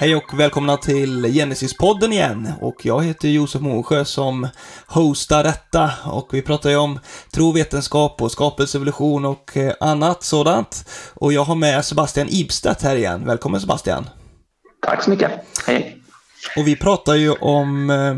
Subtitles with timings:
[0.00, 2.52] Hej och välkomna till Genesis-podden igen.
[2.60, 4.48] Och jag heter Josef Månsjö som
[4.86, 5.92] hostar detta.
[6.04, 7.00] Och vi pratar ju om
[7.32, 10.88] tro, vetenskap och skapelsevolution och eh, annat sådant.
[11.14, 13.26] Och jag har med Sebastian Ibstedt här igen.
[13.26, 14.08] Välkommen Sebastian.
[14.86, 15.30] Tack så mycket.
[15.66, 15.96] Hej.
[16.56, 18.16] Och vi pratar ju om eh,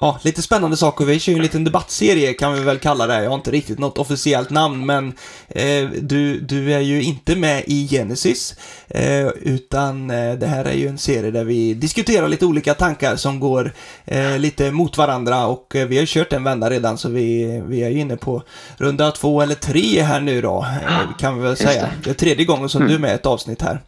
[0.00, 1.04] ja, lite spännande saker.
[1.04, 3.22] Vi kör ju en liten debattserie kan vi väl kalla det.
[3.22, 5.12] Jag har inte riktigt något officiellt namn, men
[5.48, 8.54] eh, du, du är ju inte med i Genesis,
[8.88, 13.16] eh, utan eh, det här är ju en serie där vi diskuterar lite olika tankar
[13.16, 13.72] som går
[14.04, 17.82] eh, lite mot varandra och eh, vi har kört en vända redan så vi, vi
[17.82, 18.42] är ju inne på
[18.76, 21.88] runda två eller tre här nu då, eh, kan vi väl säga.
[22.04, 22.88] Det är tredje gången som mm.
[22.88, 23.80] du är med i ett avsnitt här.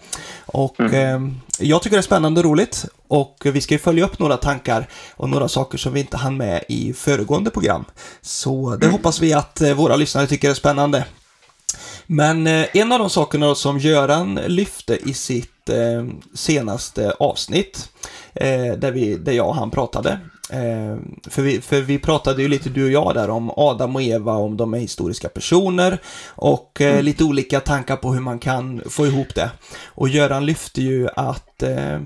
[0.53, 1.41] Och mm.
[1.59, 4.89] jag tycker det är spännande och roligt och vi ska ju följa upp några tankar
[5.17, 7.85] och några saker som vi inte hann med i föregående program.
[8.21, 8.93] Så det mm.
[8.93, 11.05] hoppas vi att eh, våra lyssnare tycker är spännande.
[12.07, 17.89] Men eh, en av de sakerna som Göran lyfte i sitt eh, senaste avsnitt,
[18.79, 20.21] där, vi, där jag och han pratade,
[21.31, 24.33] för vi, för vi pratade ju lite du och jag där om Adam och Eva,
[24.33, 27.05] om de är historiska personer och mm.
[27.05, 29.51] lite olika tankar på hur man kan få ihop det.
[29.87, 31.99] Och Göran lyfte ju att eh,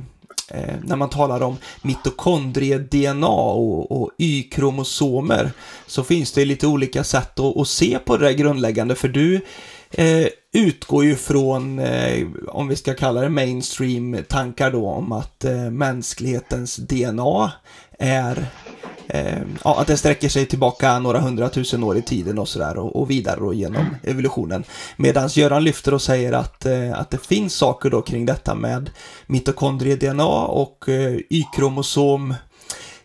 [0.83, 5.50] när man talar om mitokondrie-DNA och, och Y-kromosomer
[5.86, 9.41] så finns det lite olika sätt att, att, se på det där grundläggande för du
[9.91, 15.70] eh, utgår ju från, eh, om vi ska kalla det mainstream-tankar då om att eh,
[15.70, 17.53] mänsklighetens DNA
[17.98, 18.47] är
[19.08, 22.97] eh, ja, att det sträcker sig tillbaka några hundratusen år i tiden och sådär och,
[23.00, 24.64] och vidare då genom evolutionen.
[24.97, 28.91] Medan Göran lyfter och säger att, eh, att det finns saker då kring detta med
[29.27, 32.34] mitokondrie-DNA och eh, Y-kromosom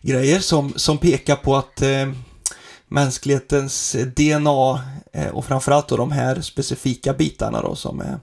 [0.00, 2.08] grejer som, som pekar på att eh,
[2.88, 4.80] mänsklighetens DNA
[5.12, 8.18] eh, och framförallt då de här specifika bitarna då som är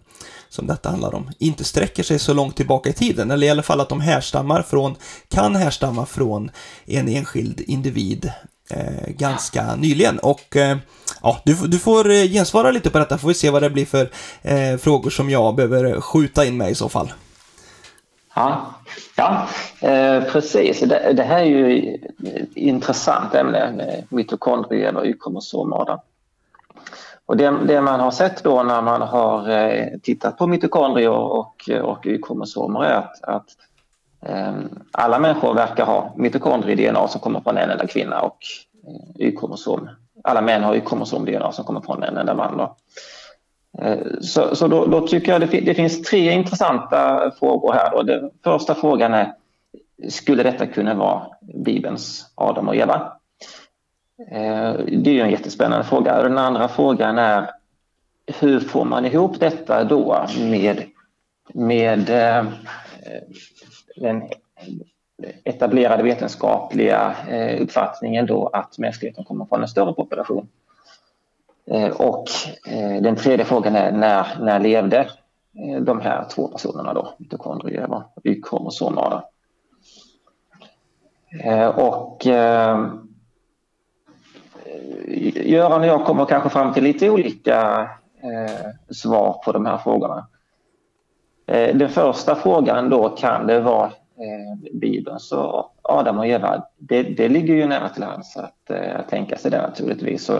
[0.49, 3.63] som detta handlar om, inte sträcker sig så långt tillbaka i tiden, eller i alla
[3.63, 4.95] fall att de härstammar från,
[5.27, 6.51] kan härstamma från
[6.85, 8.31] en enskild individ
[8.69, 10.19] eh, ganska nyligen.
[10.19, 10.77] Och eh,
[11.21, 13.85] ja, du, du får eh, gensvara lite på detta, får vi se vad det blir
[13.85, 14.09] för
[14.41, 17.11] eh, frågor som jag behöver skjuta in mig i så fall.
[18.35, 18.65] Ja,
[19.15, 19.47] ja
[19.81, 20.79] eh, precis.
[20.79, 25.99] Det, det, här är ju ett intressant ämne med mitokondrier eller Y-kromosomer.
[27.29, 31.69] Och det, det, man har sett då när man har eh, tittat på mitokondrier och,
[31.83, 33.45] och Y-kromosomer är att, att
[34.25, 34.53] eh,
[34.91, 38.37] alla människor verkar ha mitokondrie-DNA som kommer från en enda kvinna och
[38.87, 39.89] eh, Y-kromosom.
[40.23, 42.57] Alla män har Y-kromosom-DNA som kommer från en enda man.
[42.57, 42.75] Då.
[44.21, 47.91] Så, så då, då, tycker jag det, det, finns tre intressanta frågor här.
[47.91, 48.03] Då.
[48.03, 49.33] Den första frågan är,
[50.09, 53.18] skulle detta kunna vara Bibelns Adam och Eva?
[54.27, 56.23] Eh, det är ju en jättespännande fråga.
[56.23, 57.51] Den andra frågan är
[58.39, 60.83] hur får man ihop detta då med,
[61.53, 62.45] med eh,
[63.95, 64.23] den
[65.43, 70.47] etablerade vetenskapliga eh, uppfattningen då att mänskligheten kommer från en större population.
[71.93, 72.25] Och
[73.01, 75.09] den tredje frågan är när, när levde
[75.81, 79.21] de här två personerna då, mitokondrier och Y-kromosomer?
[81.75, 82.27] Och
[84.69, 87.89] Eh, Göran och jag kommer kanske fram till lite olika
[88.23, 90.27] eh, svar på de här frågorna.
[91.47, 95.19] Eh, den första frågan då, kan det vara eh, Bibeln?
[95.19, 99.51] Så Adam och Eva, det, det ligger ju nära till hands att eh, tänka sig
[99.51, 100.25] det naturligtvis.
[100.25, 100.35] Så,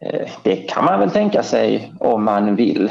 [0.00, 2.90] eh, det kan man väl tänka sig om man vill,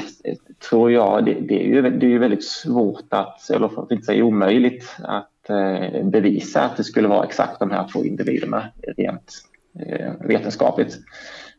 [0.70, 1.26] tror jag.
[1.26, 4.24] Det, det är, ju, det är ju väldigt svårt att, eller för att inte säga
[4.26, 8.66] omöjligt, att eh, bevisa att det skulle vara exakt de här två individerna
[8.98, 9.32] rent
[9.80, 11.00] Eh, vetenskapligt.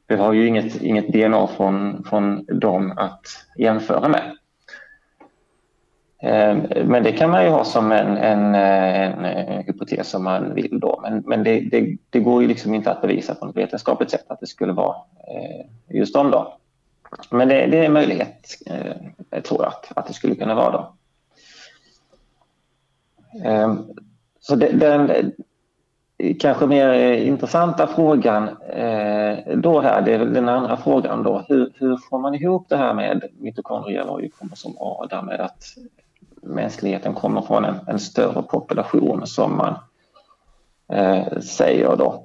[0.07, 3.27] Vi har ju inget, inget DNA från, från dem att
[3.59, 4.37] jämföra med.
[6.23, 10.55] Eh, men det kan man ju ha som en, en, eh, en hypotes om man
[10.55, 10.81] vill.
[10.81, 11.01] Då.
[11.03, 14.25] Men, men det, det, det, går ju liksom inte att bevisa på något vetenskapligt sätt
[14.29, 14.97] att det skulle vara
[15.89, 16.31] just dem.
[16.31, 16.59] Då.
[17.31, 18.47] Men det, det är en möjlighet,
[19.45, 20.71] tror jag, att, att det skulle kunna vara.
[20.71, 20.95] Då.
[24.41, 25.33] Så det, den,
[26.41, 31.45] kanske mer eh, intressanta frågan eh, då här, det är väl den andra frågan då.
[31.49, 35.65] Hur, hur får man ihop det här med mitokondrier och Y-kromosom A därmed att
[36.43, 39.75] mänskligheten kommer från en, en större population som man
[40.93, 42.25] eh, säger då.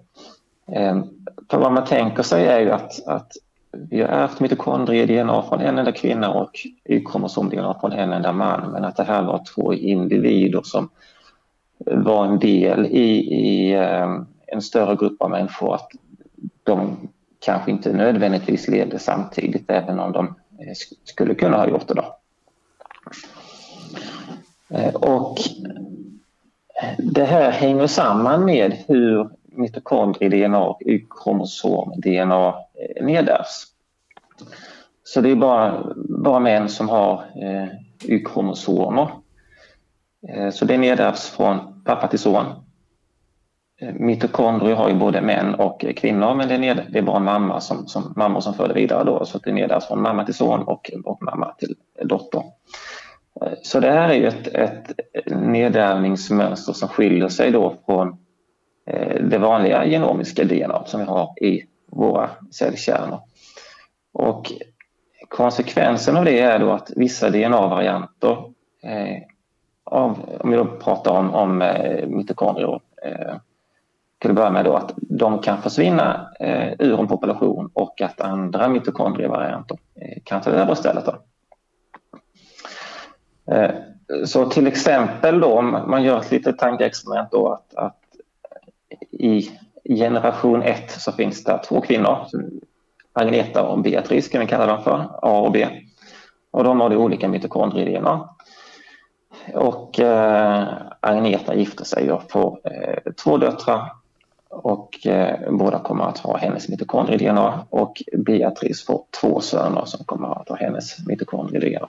[0.71, 1.01] Eh,
[1.49, 3.31] för vad man tänker sig är ju att, att
[3.71, 6.51] vi har ärvt mitokondrie-DNA från en enda kvinna och
[6.85, 10.89] Y-kromosom-DNA från en enda man men att det här var två individer som
[11.85, 15.91] var en del i, i eh, en större grupp av människor att
[16.63, 16.97] de
[17.39, 20.25] kanske inte nödvändigtvis levde samtidigt även om de
[20.59, 21.93] eh, skulle kunna ha gjort det.
[21.93, 22.17] Då.
[24.69, 25.37] Eh, och
[26.97, 32.53] det här hänger samman med hur mitokondrie-DNA och Y-kromosom-DNA
[33.01, 33.67] nedärvs.
[35.03, 37.67] Så det är bara, bara män som har eh,
[38.03, 39.09] Y-kromosomer.
[40.27, 42.45] Eh, så det nedärvs från pappa till son.
[43.81, 47.19] Eh, Mitokondrier har ju både män och kvinnor men det är, ned, det är bara
[47.19, 50.33] mamma som, som, mammor som för det vidare då så det nedärvs från mamma till
[50.33, 52.43] son och, och mamma till dotter.
[53.41, 54.95] Eh, så det här är ju ett, ett
[55.25, 58.17] nedärvningsmönster som skiljer sig då från
[59.21, 63.19] det vanliga genomiska DNA som vi har i våra cellkärnor.
[64.13, 64.51] Och
[65.29, 68.37] konsekvensen av det är då att vissa DNA-varianter
[69.91, 73.35] av, om vi då pratar om, om eh, mitokondrier eh,
[74.19, 78.21] till att börja med då att de kan försvinna eh, ur en population och att
[78.21, 81.05] andra mitokondrievarianter eh, kan ta över istället.
[81.05, 81.15] Då.
[83.53, 83.71] Eh,
[84.25, 87.97] så till exempel då om man gör ett litet tankeexperiment då att, att
[89.11, 89.49] i
[89.89, 92.17] generation 1 så finns det två kvinnor,
[93.13, 95.67] Agneta och Beatrice kan vi kalla dem för, A och B.
[96.51, 98.29] Och de har olika mitokondrier-DNA.
[99.53, 100.67] Och eh,
[100.99, 103.91] Agneta gifter sig och får eh, två döttrar
[104.49, 110.41] och eh, båda kommer att ha hennes mitokondrie-DNA och Beatrice får två söner som kommer
[110.41, 111.87] att ha hennes mitokondrie-DNA.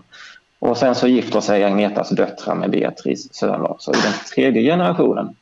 [0.58, 3.76] Och sen så gifter sig Agnetas döttrar med Beatrice söner.
[3.78, 5.36] Så i den tredje generationen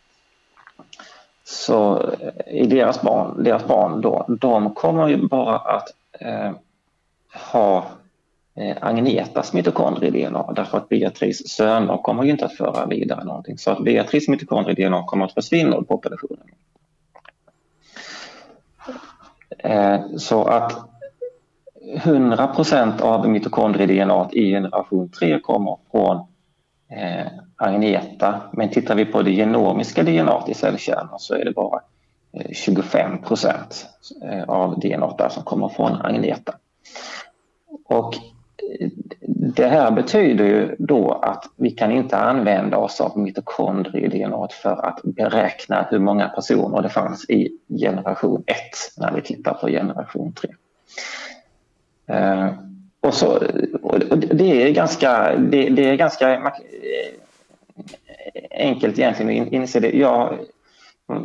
[1.44, 5.88] så eh, i deras barn, deras barn då, de kommer ju bara att
[6.20, 6.52] eh,
[7.52, 7.86] ha
[8.56, 13.58] Eh, Agnetas mitokondrie-DNA därför att Beatrice söner kommer ju inte att föra vidare någonting.
[13.58, 16.46] Så att Beatrice mitokondrie-DNA kommer att försvinna ur populationen.
[19.58, 20.88] Eh, så att
[21.96, 26.16] 100% av mitokondrie-DNA i generation 3 kommer från
[26.90, 27.26] eh,
[27.56, 28.40] Agneta.
[28.52, 31.80] Men tittar vi på det genomiska DNA i cellkärnan så är det bara
[32.32, 33.86] eh, 25 procent
[34.46, 36.54] av DNA där som kommer från Agneta.
[37.84, 38.14] Och
[39.56, 45.00] det här betyder ju då att vi kan inte använda oss av mitokondrie-DNA för att
[45.02, 47.48] beräkna hur många personer det fanns i
[47.80, 48.56] generation 1
[48.96, 50.50] när vi tittar på generation 3.
[52.16, 52.50] Eh,
[53.00, 53.42] och, så,
[53.82, 56.40] och det är ganska, det, det, är ganska eh,
[58.50, 59.90] enkelt egentligen att inse det.
[59.90, 60.38] Jag,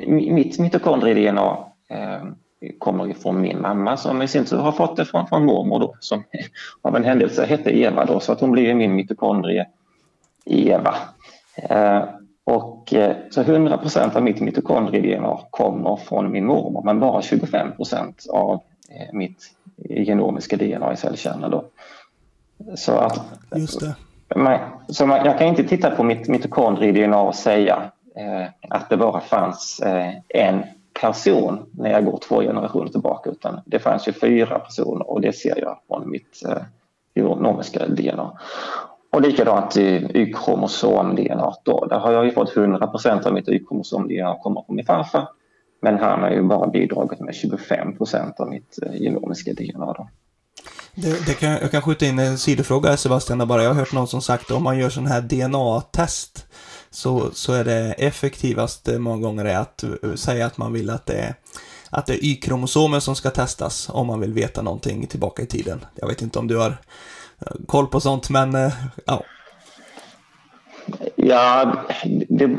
[0.07, 1.57] mitt mitokondrie-DNA
[1.89, 2.23] eh,
[2.79, 5.79] kommer ju från min mamma som i sin tur har fått det från, från mormor
[5.79, 6.23] då, som
[6.81, 9.65] av en händelse hette Eva då, så att hon blir min mitokondrie
[10.45, 10.95] Eva.
[11.55, 12.03] Eh,
[12.43, 18.61] och, eh, så 100% av mitt mitokondrie-DNA kommer från min mormor, men bara 25% av
[18.89, 19.37] eh, mitt
[19.89, 21.51] genomiska DNA i cellkärnan.
[21.51, 21.65] Då.
[22.75, 23.21] Så att,
[23.55, 23.95] Just det.
[24.35, 28.97] Man, så man, jag kan inte titta på mitt mitokondrie-DNA och säga eh, att det
[28.97, 30.63] bara fanns eh, en
[30.93, 35.33] person när jag går två generationer tillbaka utan det fanns ju fyra personer och det
[35.33, 36.63] ser jag från mitt eh,
[37.15, 38.31] genomiska DNA.
[39.11, 41.85] Och likadant i Y-kromosom-DNA då.
[41.85, 45.27] Där har jag ju fått 100 procent av mitt Y-kromosom-DNA kommer från min farfar.
[45.81, 49.93] Men han har ju bara bidragit med 25 procent av mitt eh, genomiska DNA.
[49.93, 50.07] Då.
[50.95, 53.63] Det, det kan, jag kan skjuta in en sidofråga Sebastian, bara.
[53.63, 56.47] Jag har hört någon som sagt att om man gör sån här DNA-test
[56.91, 61.05] så, så är det effektivast många gånger är att eh, säga att man vill att
[61.05, 61.35] det är
[61.89, 65.85] att det är Y-kromosomer som ska testas om man vill veta någonting tillbaka i tiden.
[65.95, 66.77] Jag vet inte om du har
[67.39, 68.73] eh, koll på sånt, men eh,
[69.05, 69.23] ja.
[71.15, 71.73] Ja,
[72.29, 72.57] det,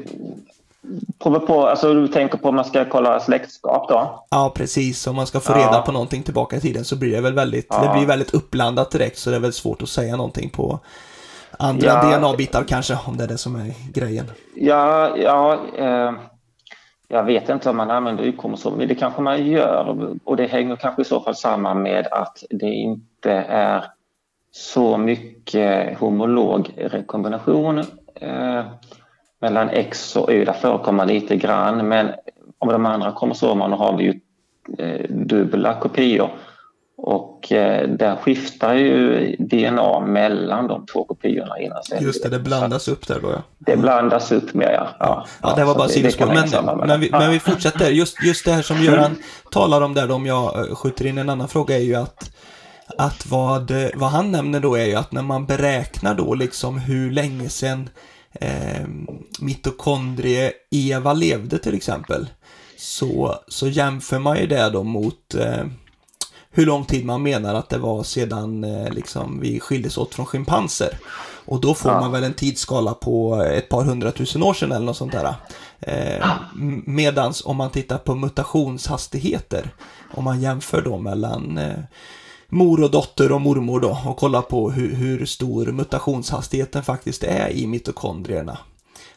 [1.19, 4.25] Prova på, alltså du tänker på om man ska kolla släktskap då?
[4.31, 5.07] Ja, precis.
[5.07, 5.83] Om man ska få reda ja.
[5.87, 7.83] på någonting tillbaka i tiden så blir det väl väldigt, ja.
[7.83, 10.81] det blir väldigt uppblandat direkt så det är väl svårt att säga någonting på
[11.59, 12.19] andra ja.
[12.19, 14.27] DNA-bitar kanske, om det är det som är grejen.
[14.55, 15.59] Ja, ja.
[15.77, 16.13] Eh,
[17.09, 20.77] jag vet inte om man använder Y-kromosomer, men det kanske man gör och det hänger
[20.77, 23.85] kanske i så fall samman med att det inte är
[24.53, 27.79] så mycket homolog rekombination
[28.15, 28.65] eh,
[29.41, 30.45] mellan X och Y.
[30.45, 32.11] Där förekommer lite grann men
[32.59, 34.21] om de andra kromosomerna har vi ju
[34.79, 36.31] eh, dubbla kopior
[37.05, 41.83] och eh, där skiftar ju DNA mellan de två kopiorna innan.
[42.01, 43.43] Just det, det blandas upp där då ja.
[43.59, 44.89] Det blandas upp mer ja.
[44.99, 46.27] Ja, ja, det var bara sidospår.
[46.27, 47.91] Men, men, vi, men vi fortsätter.
[47.91, 49.17] Just, just det här som Göran
[49.51, 52.31] talar om där, om jag eh, skjuter in en annan fråga, är ju att
[52.99, 57.11] att vad, vad han nämner då är ju att när man beräknar då liksom hur
[57.11, 57.89] länge sedan
[58.33, 58.87] eh,
[59.41, 62.27] mitokondrie-Eva levde till exempel,
[62.77, 65.65] så, så jämför man ju det då mot eh,
[66.53, 70.27] hur lång tid man menar att det var sedan eh, liksom, vi skildes åt från
[70.27, 70.99] schimpanser.
[71.45, 72.01] Och då får ja.
[72.01, 75.35] man väl en tidsskala på ett par hundratusen år sedan eller något sånt där.
[75.81, 76.27] Eh,
[76.85, 79.75] medans om man tittar på mutationshastigheter,
[80.15, 81.79] om man jämför då mellan eh,
[82.49, 87.49] mor och dotter och mormor då och kollar på hur, hur stor mutationshastigheten faktiskt är
[87.49, 88.59] i mitokondrierna.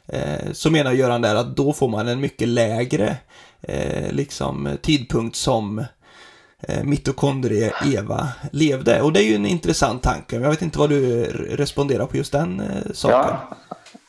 [0.07, 3.17] Eh, så menar Göran där att då får man en mycket lägre
[3.61, 5.85] eh, liksom, tidpunkt som
[6.59, 9.01] Eh, mitokondrie Eva levde.
[9.01, 10.35] Och det är ju en intressant tanke.
[10.35, 11.23] Jag vet inte vad du
[11.55, 13.35] responderar på just den eh, saken.
[13.49, 13.57] Ja.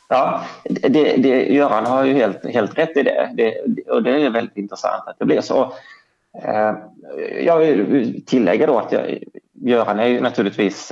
[0.09, 3.29] Ja, det, det, Göran har ju helt, helt rätt i det.
[3.33, 3.81] det.
[3.91, 5.73] Och det är väldigt intressant att det blir så.
[6.43, 6.73] Eh,
[7.41, 9.23] jag vill tillägga då att jag,
[9.53, 10.91] Göran är ju naturligtvis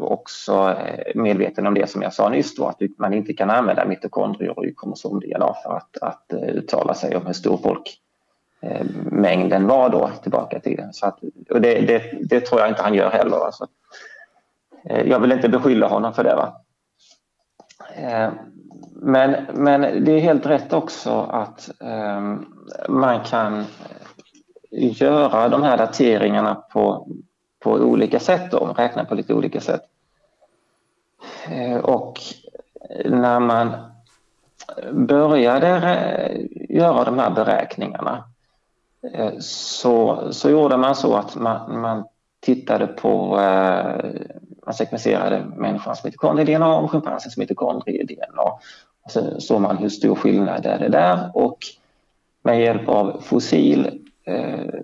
[0.00, 0.76] också
[1.14, 4.64] medveten om det som jag sa nyss då, att man inte kan använda mitokondrier och
[4.76, 8.00] kromosom-DNA för att, att uttala sig om hur stor folk
[8.60, 10.88] Eh, mängden var då tillbaka till.
[10.92, 11.18] Så att,
[11.50, 13.36] och det, det, det, tror jag inte han gör heller.
[13.36, 13.66] Alltså.
[14.84, 16.34] Eh, jag vill inte beskylla honom för det.
[16.34, 16.60] Va?
[17.96, 18.30] Eh,
[18.92, 22.46] men, men det är helt rätt också att ehm,
[22.88, 23.64] man kan
[24.70, 27.08] göra de här dateringarna på,
[27.58, 29.82] på olika sätt, då, räkna på lite olika sätt.
[31.82, 32.20] Och
[33.04, 33.70] när man
[34.92, 35.68] började
[36.68, 38.24] göra de här beräkningarna
[39.14, 42.04] Eh, så, så gjorde man så att man, man
[42.40, 44.20] tittade på, eh,
[44.66, 48.58] man sekvenserade människans mitokondrie-DNA och schimpansens mitokondrie-DNA.
[49.08, 51.58] Så såg man hur stor skillnad är det där och
[52.42, 54.80] med hjälp av fossil Eh,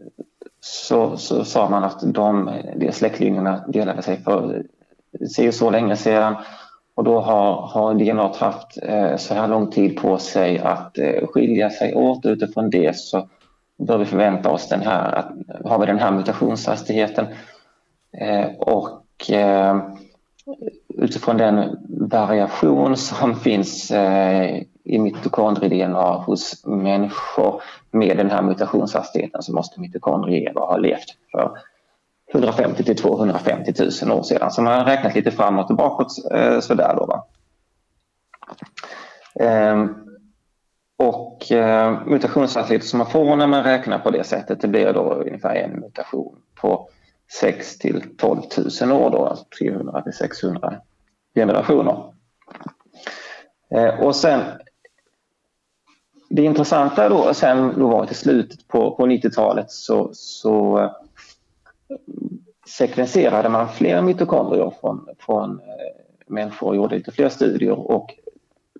[0.60, 4.62] så, så sa man att de, de släktlinjerna delade sig för
[5.30, 6.34] se så länge sedan
[6.94, 11.26] och då har, har DNA haft eh, så här lång tid på sig att eh,
[11.26, 12.26] skilja sig åt.
[12.26, 13.28] Utifrån det så
[13.78, 15.32] bör vi förvänta oss den här, att,
[15.64, 17.26] har vi den här mutationshastigheten
[18.20, 19.82] eh, och eh,
[20.88, 29.52] utifrån den variation som finns eh, i mitokondrie-DNA hos människor med den här mutationshastigheten så
[29.52, 31.58] måste mitokondrier ha levt för
[32.34, 34.50] 150 till 250 000 år sedan.
[34.50, 37.06] Så man har räknat lite framåt och bakåt eh, sådär då.
[37.06, 37.26] Va?
[39.40, 40.03] Ehm,
[40.96, 45.14] och eh, mutationshastigheter som man får när man räknar på det sättet det blir då
[45.14, 46.88] ungefär en mutation på
[47.40, 48.40] 6 till 12
[48.82, 50.74] 000 år då, alltså 300 till 600
[51.34, 52.12] generationer.
[53.70, 54.40] Eh, och sen
[56.30, 60.90] det intressanta då sen då var till slutet på, på 90-talet så, så eh,
[62.68, 68.14] sekvenserade man fler mitokondrier från, från eh, människor och gjorde lite fler studier och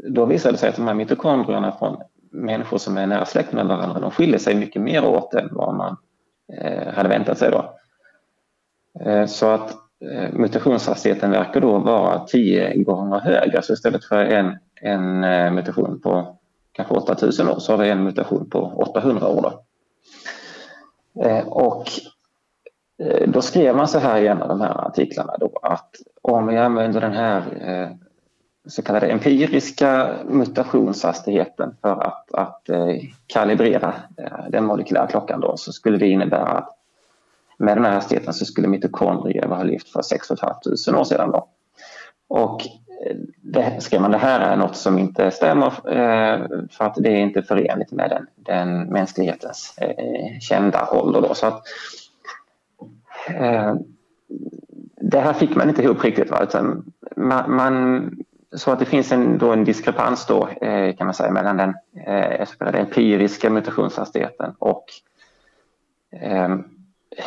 [0.08, 1.96] då visade det sig att de här mitokondrierna från
[2.34, 5.74] människor som är nära släkt med varandra de skiljer sig mycket mer åt än vad
[5.74, 5.96] man
[6.52, 7.74] eh, hade väntat sig då.
[9.00, 13.62] Eh, så att eh, mutationshastigheten verkar då vara tio gånger högre.
[13.62, 15.20] Så istället för en, en
[15.54, 16.38] mutation på
[16.72, 19.42] kanske 8000 år så har vi en mutation på 800 år.
[19.42, 19.60] Då.
[21.46, 21.84] Och
[23.26, 25.90] då skrev man så här i en av de här artiklarna då att
[26.22, 27.42] om vi använder den här
[28.66, 35.72] så kallade empiriska mutationshastigheten för att, att eh, kalibrera eh, den molekylära klockan då så
[35.72, 36.78] skulle det innebära att
[37.58, 41.30] med den här hastigheten så skulle mitokondrier ha levt för 6 500 år sedan.
[41.30, 41.48] Då.
[42.28, 42.62] Och
[43.06, 45.70] eh, det, skrev man det här är något som inte stämmer
[46.70, 49.78] för att det är inte förenligt med den, den mänsklighetens
[50.40, 51.20] kända ålder.
[51.20, 51.34] Då.
[51.34, 51.62] Så att,
[55.10, 56.30] det här fick man inte ihop riktigt.
[56.30, 56.42] Va?
[56.42, 58.10] Utan man, man,
[58.56, 61.74] så att det finns en, då en diskrepans då, eh, kan man säga mellan den
[62.06, 64.84] eh, så kallade empiriska mutationshastigheten och
[66.20, 66.56] eh,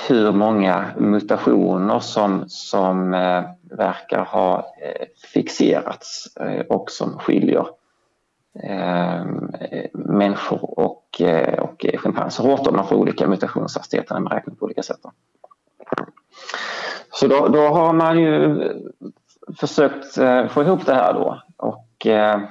[0.07, 7.67] hur många mutationer som, som eh, verkar ha eh, fixerats eh, och som skiljer
[8.63, 9.25] eh,
[9.93, 12.73] människor och, eh, och schimpanser åt.
[12.73, 14.99] Man får olika mutationshastigheter när man räknar på olika sätt.
[17.11, 18.57] Så då, då har man ju
[19.59, 22.41] försökt eh, få ihop det här då och eh,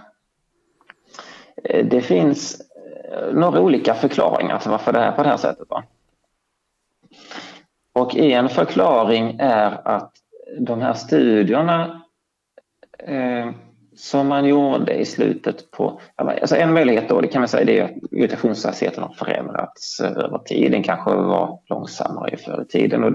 [1.84, 2.60] det finns
[3.12, 5.70] eh, några olika förklaringar till varför det är på det här sättet.
[5.70, 5.84] Va?
[7.92, 10.12] Och en förklaring är att
[10.58, 12.02] de här studierna
[12.98, 13.50] eh,
[13.96, 16.00] som man gjorde i slutet på...
[16.16, 20.38] Alltså en möjlighet då, det kan man säga, det är att mutationshastigheten har förändrats över
[20.38, 20.72] tid.
[20.72, 23.04] Den kanske var långsammare förr i tiden.
[23.04, 23.12] Och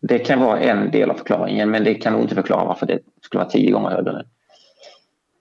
[0.00, 2.98] det kan vara en del av förklaringen, men det kan nog inte förklara varför det
[3.20, 4.24] skulle vara tio gånger högre.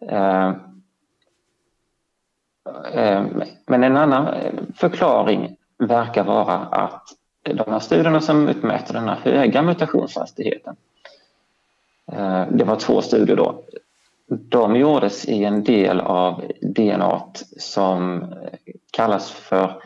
[0.07, 0.47] Eh,
[2.93, 3.25] eh,
[3.65, 7.03] men en annan eh, förklaring verkar vara att
[7.43, 10.75] de här studierna som utmäter den här höga mutationshastigheten,
[12.11, 13.63] eh, det var två studier då.
[14.27, 17.21] De gjordes i en del av DNA
[17.57, 18.25] som
[18.91, 19.81] kallas för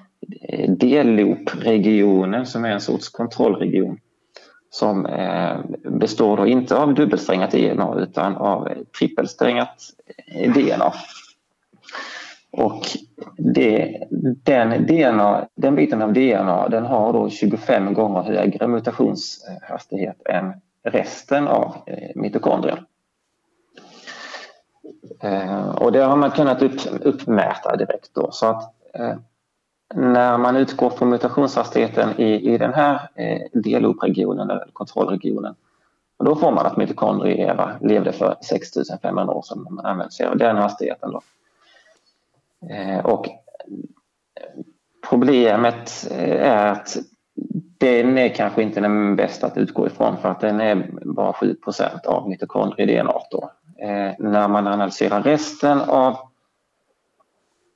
[0.67, 3.99] D-loop-regionen som är en sorts kontrollregion
[4.73, 9.77] som eh, består då inte av dubbelsträngat e DNA utan av trippelsträngat
[10.55, 10.93] DNA.
[12.51, 12.81] Och
[13.37, 13.97] det,
[14.43, 20.53] den, DNA, den biten av DNA den har då 25 gånger högre mutationshastighet än
[20.83, 22.85] resten av eh, mitokondrien.
[25.21, 28.31] Eh, och det har man kunnat upp, uppmäta direkt då.
[28.31, 29.15] Så att eh,
[29.95, 35.55] när man utgår från mutationshastigheten i, i den här eh, delopregionen eller kontrollregionen
[36.25, 39.67] då får man att mitokondrier levde för 6500 år sedan.
[39.69, 41.11] Man använder sig av den hastigheten.
[41.11, 41.21] Då.
[42.69, 43.29] Eh, och
[45.09, 46.97] problemet eh, är att
[47.77, 52.05] den är kanske inte den bästa att utgå ifrån för att den är bara 7%
[52.05, 53.13] av mitokondrie-DNA.
[53.77, 56.17] Eh, när man analyserar resten av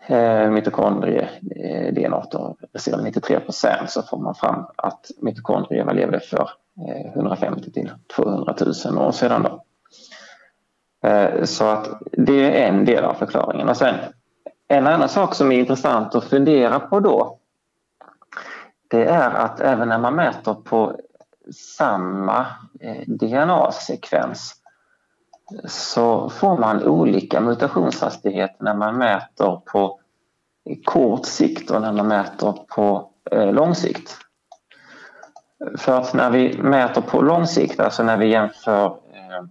[0.08, 6.50] eh, mitokondrie-DNA eh, resterande 93 procent så får man fram att mitokondrier levde för
[6.88, 9.44] eh, 150 till 200 000 år sedan.
[9.44, 9.64] Då.
[11.10, 13.70] Eh, så att det är en del av förklaringen.
[13.70, 13.96] Och sen,
[14.68, 17.38] en annan sak som är intressant att fundera på då
[18.88, 21.00] det är att även när man mäter på
[21.78, 22.46] samma
[22.80, 24.54] eh, DNA-sekvens
[25.66, 30.00] så får man olika mutationshastighet när man mäter på
[30.86, 34.18] kort sikt och när man mäter på eh, lång sikt.
[35.78, 39.42] För att när vi mäter på lång sikt, alltså när vi jämför eh,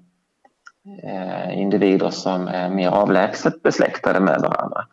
[1.10, 4.86] eh, individer som är mer avlägset besläktade med varandra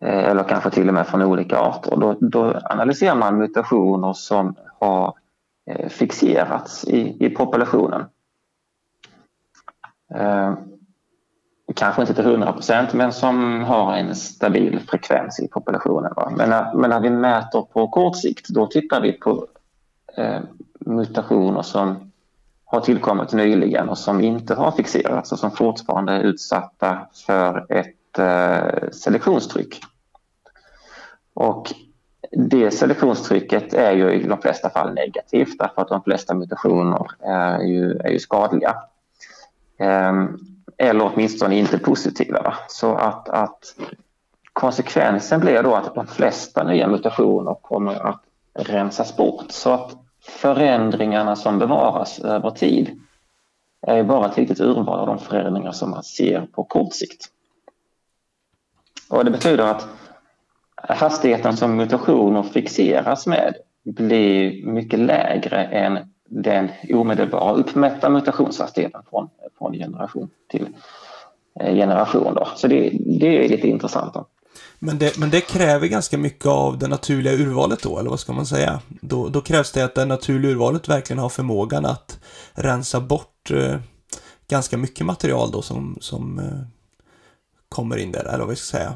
[0.00, 5.14] eller kanske till och med från olika arter, då, då analyserar man mutationer som har
[5.88, 8.04] fixerats i, i populationen.
[10.14, 10.54] Eh,
[11.74, 16.12] kanske inte till 100 procent, men som har en stabil frekvens i populationen.
[16.36, 19.46] Men när, men, när, vi mäter på kort sikt, då tittar vi på
[20.16, 20.40] eh,
[20.80, 22.12] mutationer som
[22.64, 28.18] har tillkommit nyligen och som inte har fixerats och som fortfarande är utsatta för ett
[28.18, 29.80] eh, selektionstryck.
[31.34, 31.72] Och
[32.32, 37.60] det selektionstrycket är ju i de flesta fall negativt därför att de flesta mutationer är
[37.60, 38.74] ju, är ju skadliga.
[39.78, 40.38] Ehm,
[40.78, 42.54] eller åtminstone inte positiva.
[42.68, 43.74] Så att, att
[44.52, 48.22] konsekvensen blir då att de flesta nya mutationer kommer att
[48.54, 49.44] rensas bort.
[49.48, 53.00] Så att förändringarna som bevaras över tid
[53.82, 57.26] är bara ett litet urval av de förändringar som man ser på kort sikt.
[59.10, 59.88] Och det betyder att
[60.76, 69.28] hastigheten som mutationer fixeras med blir mycket lägre än den omedelbara uppmätta mutationshastigheten från,
[69.58, 70.68] från generation till
[71.60, 72.34] eh, generation.
[72.34, 72.48] Då.
[72.56, 72.90] Så det,
[73.20, 74.14] det är lite intressant.
[74.14, 74.26] Då.
[74.78, 78.32] Men det, men det kräver ganska mycket av det naturliga urvalet då, eller vad ska
[78.32, 78.80] man säga?
[78.88, 82.18] Då, då krävs det att det naturliga urvalet verkligen har förmågan att
[82.52, 83.76] rensa bort eh,
[84.48, 86.60] ganska mycket material då som, som eh,
[87.68, 88.94] kommer in där, eller vad vi ska säga.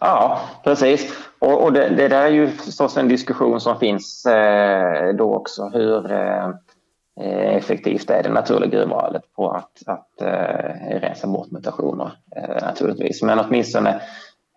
[0.00, 1.12] Ja, precis.
[1.38, 5.70] Och, och det, det, där är ju förstås en diskussion som finns eh, då också.
[5.72, 6.50] Hur eh,
[7.20, 13.22] effektivt är det naturliga urvalet på att, att eh, rensa bort mutationer eh, naturligtvis.
[13.22, 14.00] Men åtminstone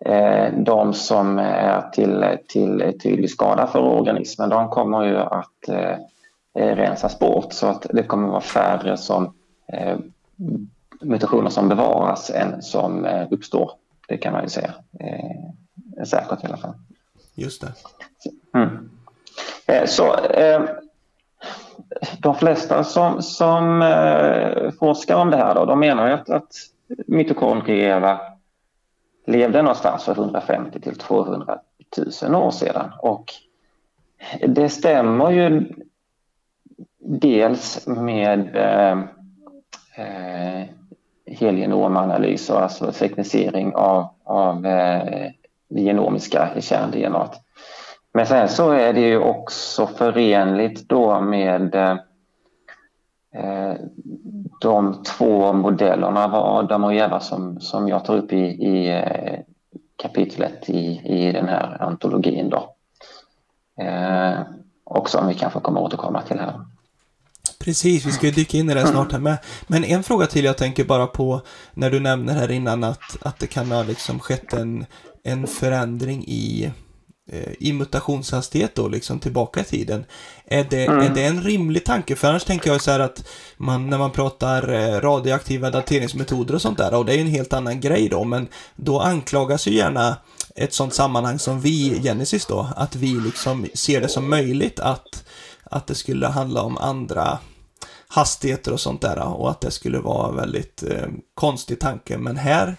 [0.05, 6.75] eh, de som är till, till tydlig skada för organismen, de kommer ju att eh,
[6.75, 9.33] rensas bort så att det kommer vara färre som
[9.73, 9.97] eh,
[11.01, 13.71] mutationer som bevaras än som eh, uppstår.
[14.07, 14.73] Det kan man ju säga.
[14.99, 16.73] Eh, säkert i alla fall.
[17.35, 17.73] Just det.
[18.53, 18.89] Mm.
[19.67, 20.61] Eh, så eh,
[22.19, 26.51] de flesta som, som eh, forskar om det här då, de menar ju att, att
[27.07, 28.17] mitokondrier
[29.25, 31.59] levde någonstans för 150 till 200
[32.23, 32.91] 000 år sedan.
[32.99, 33.25] Och
[34.47, 35.73] det stämmer ju
[36.99, 38.99] dels med eh,
[40.05, 40.65] eh
[41.27, 45.31] helgenomanalys, alltså sekvensering av, av eh,
[45.69, 47.29] det genomiska kärn-DNA.
[48.15, 51.75] Men sen så är det ju också förenligt då med
[53.35, 53.73] eh,
[54.61, 59.39] de två modellerna av Adam och Eva som, som jag tar upp i, i eh,
[59.95, 62.49] kapitlet i, i den här antologin.
[62.49, 62.75] Då.
[63.83, 64.39] Eh,
[64.83, 66.61] och som vi kanske kommer återkomma till här.
[67.59, 69.37] Precis, vi ska ju dyka in i det snart här med.
[69.67, 71.41] Men en fråga till jag tänker bara på
[71.73, 74.85] när du nämner här innan att, att det kan ha liksom skett en,
[75.23, 76.71] en förändring i,
[77.31, 80.05] eh, i mutationshastighet då, liksom tillbaka i tiden.
[80.45, 80.99] Är det, mm.
[80.99, 82.15] är det en rimlig tanke?
[82.15, 86.61] För annars tänker jag så här att man, när man pratar eh, radioaktiva dateringsmetoder och
[86.61, 89.73] sånt där, och det är ju en helt annan grej då, men då anklagas ju
[89.73, 90.17] gärna
[90.55, 95.23] ett sånt sammanhang som vi, Genesis då, att vi liksom ser det som möjligt att,
[95.63, 97.39] att det skulle handla om andra
[98.07, 102.17] hastigheter och sånt där och att det skulle vara väldigt eh, konstig tanke.
[102.17, 102.77] Men här,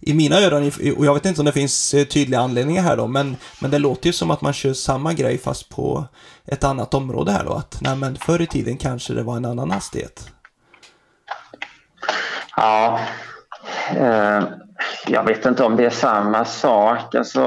[0.00, 3.06] i mina öron, och jag vet inte om det finns eh, tydliga anledningar här då,
[3.06, 6.04] men, men det låter ju som att man kör samma grej fast på
[6.46, 7.52] ett annat område här då.
[7.52, 10.30] Att nej, men förr i tiden kanske det var en annan hastighet.
[12.56, 13.00] Ja,
[13.96, 14.42] eh,
[15.08, 17.14] jag vet inte om det är samma sak.
[17.14, 17.40] Alltså,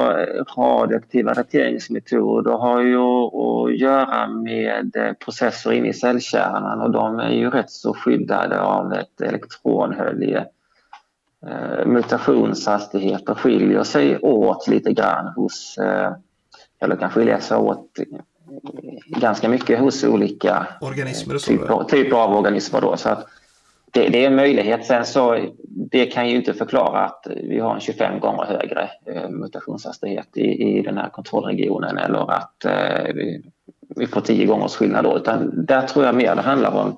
[0.57, 7.31] radioaktiva dateringsmetoder har ju att göra med eh, processer inne i cellkärnan och de är
[7.31, 10.45] ju rätt så skyddade av ett elektronhölje.
[11.47, 16.11] Eh, mutationshastigheter skiljer sig åt lite grann hos, eh,
[16.81, 17.99] eller kan skilja sig åt
[19.07, 22.81] ganska mycket hos olika organismer typer, typer av organismer.
[22.81, 23.27] Då, så att,
[23.91, 24.85] det, det, är en möjlighet.
[24.85, 29.29] Sen så, det kan ju inte förklara att vi har en 25 gånger högre eh,
[29.29, 33.51] mutationshastighet i, i den här kontrollregionen eller att eh, vi,
[33.95, 35.17] vi får 10 gångers skillnad då.
[35.17, 36.97] Utan där tror jag mer det handlar om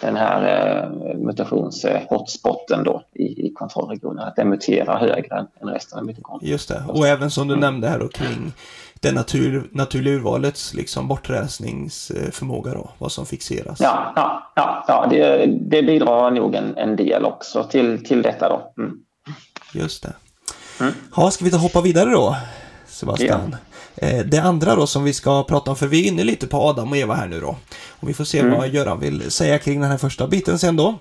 [0.00, 6.04] den här eh, mutations-hotspoten då i, i kontrollregionen, att den muterar högre än resten av
[6.04, 6.52] mitokondrien.
[6.52, 8.52] Just det, och även som du nämnde här då kring
[9.00, 13.80] det natur, naturliga urvalets liksom bortrensningsförmåga då, vad som fixeras.
[13.80, 18.48] Ja, ja, ja, ja det, det bidrar nog en, en del också till, till detta
[18.48, 18.82] då.
[18.82, 18.98] Mm.
[19.74, 20.12] Just det.
[20.80, 20.92] Mm.
[21.16, 22.36] Ja, ska vi ta hoppa vidare då,
[22.86, 23.40] Sebastian?
[23.50, 23.58] Ja.
[24.02, 26.56] Eh, det andra då som vi ska prata om, för vi är inne lite på
[26.56, 27.56] Adam och Eva här nu då.
[27.88, 28.58] Och vi får se mm.
[28.58, 30.98] vad Göran vill säga kring den här första biten sen då.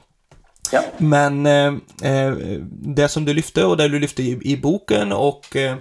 [0.72, 0.84] Ja.
[0.98, 2.32] Men eh, eh,
[2.70, 5.76] det som du lyfte och det du lyfte i, i boken och eh,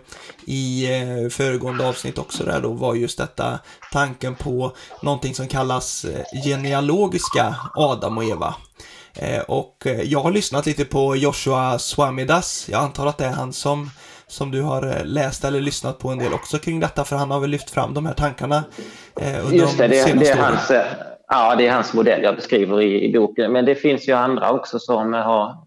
[0.44, 3.58] i eh, föregående avsnitt också där då var just detta
[3.92, 8.54] tanken på någonting som kallas eh, genealogiska Adam och Eva.
[9.48, 12.68] Och jag har lyssnat lite på Joshua Swamidas.
[12.70, 13.90] Jag antar att det är han som
[14.28, 17.40] som du har läst eller lyssnat på en del också kring detta, för han har
[17.40, 18.64] väl lyft fram de här tankarna
[19.20, 20.72] eh, under Just det, de det, det är hans,
[21.28, 23.52] Ja, det är hans modell jag beskriver i, i boken.
[23.52, 25.65] Men det finns ju andra också som har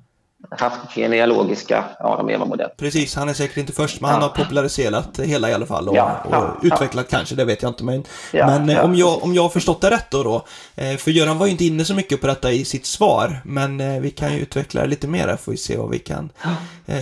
[0.51, 2.73] haft genealogiska Adam Eva-modeller.
[2.77, 4.13] Precis, han är säkert inte först, men ja.
[4.13, 7.61] han har populariserat hela i alla fall och, ja, ja, och utvecklat kanske, det vet
[7.61, 7.83] jag inte.
[7.83, 11.11] Men, men eh, Om, jag, om jag har förstått det rätt då, då, eh, för
[11.11, 14.11] Göran var ju inte inne så mycket på detta i sitt svar, men eh, vi
[14.11, 16.29] kan ju utveckla det lite mer, får vi se vad vi kan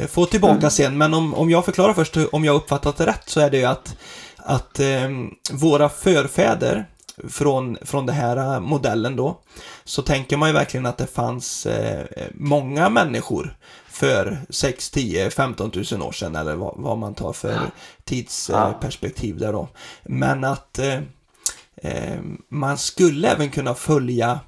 [0.09, 0.69] få tillbaka mm.
[0.69, 0.97] sen.
[0.97, 3.65] Men om, om jag förklarar först, om jag uppfattat det rätt, så är det ju
[3.65, 3.95] att,
[4.37, 5.09] att eh,
[5.51, 6.85] våra förfäder
[7.27, 9.39] från, från den här äh, modellen då,
[9.83, 15.71] så tänker man ju verkligen att det fanns eh, många människor för 6, 10, 15
[15.91, 17.59] 000 år sedan eller vad, vad man tar för
[18.03, 19.67] tidsperspektiv där då.
[20.03, 20.99] Men att eh,
[21.75, 24.39] eh, man skulle även kunna följa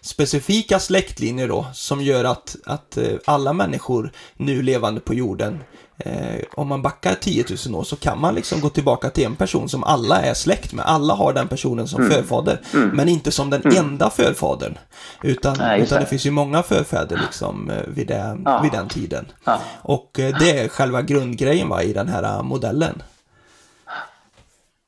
[0.00, 5.60] specifika släktlinjer då som gör att, att alla människor nu levande på jorden
[5.98, 9.36] eh, om man backar 10 000 år så kan man liksom gå tillbaka till en
[9.36, 10.86] person som alla är släkt med.
[10.86, 12.12] Alla har den personen som mm.
[12.12, 12.88] förfader, mm.
[12.88, 13.76] men inte som den mm.
[13.76, 14.78] enda förfadern.
[15.22, 18.60] Utan, Nej, utan det finns ju många förfäder liksom eh, vid, det, ja.
[18.62, 19.26] vid den tiden.
[19.44, 19.60] Ja.
[19.82, 23.02] Och eh, det är själva grundgrejen va, i den här eh, modellen.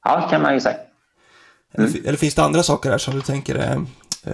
[0.05, 0.77] Ja, kan man ju säga.
[1.75, 3.81] Eller, eller, finns det andra saker här som du tänker är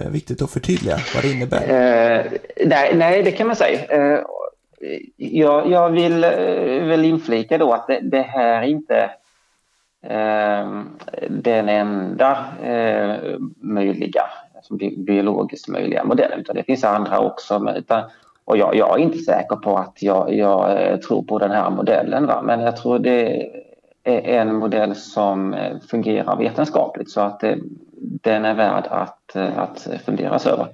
[0.09, 1.61] viktigt att förtydliga vad det innebär?
[1.61, 2.31] Eh,
[2.65, 3.79] nej, nej, det kan man säga.
[5.15, 9.11] Jag, jag vill eh, väl inflika då att det, det här inte
[10.03, 10.81] eh,
[11.29, 14.23] den enda eh, möjliga,
[14.55, 17.73] alltså biologiskt möjliga modellen, utan det finns andra också.
[17.75, 18.03] Utan,
[18.45, 21.69] och jag, jag, är inte säker på att jag, jag eh, tror på den här
[21.69, 22.41] modellen, va?
[22.41, 23.49] men jag tror det
[24.03, 27.57] är en modell som eh, fungerar vetenskapligt så att det,
[28.01, 30.67] den är värd att, att funderas över.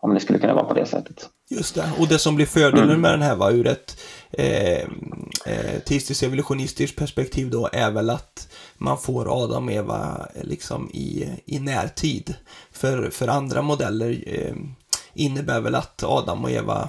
[0.00, 1.30] Om det skulle kunna vara på det sättet.
[1.48, 3.00] Just det, och det som blir fördelen mm.
[3.00, 4.80] med den här var ur ett eh,
[5.46, 10.90] eh, teistiskt evolutionistiskt perspektiv då är väl att man får Adam och Eva eh, liksom
[10.94, 12.34] i, i närtid.
[12.72, 14.54] För, för andra modeller eh,
[15.14, 16.88] innebär väl att Adam och Eva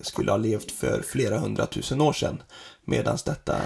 [0.00, 2.42] skulle ha levt för flera hundratusen år sedan.
[2.84, 3.56] Medan detta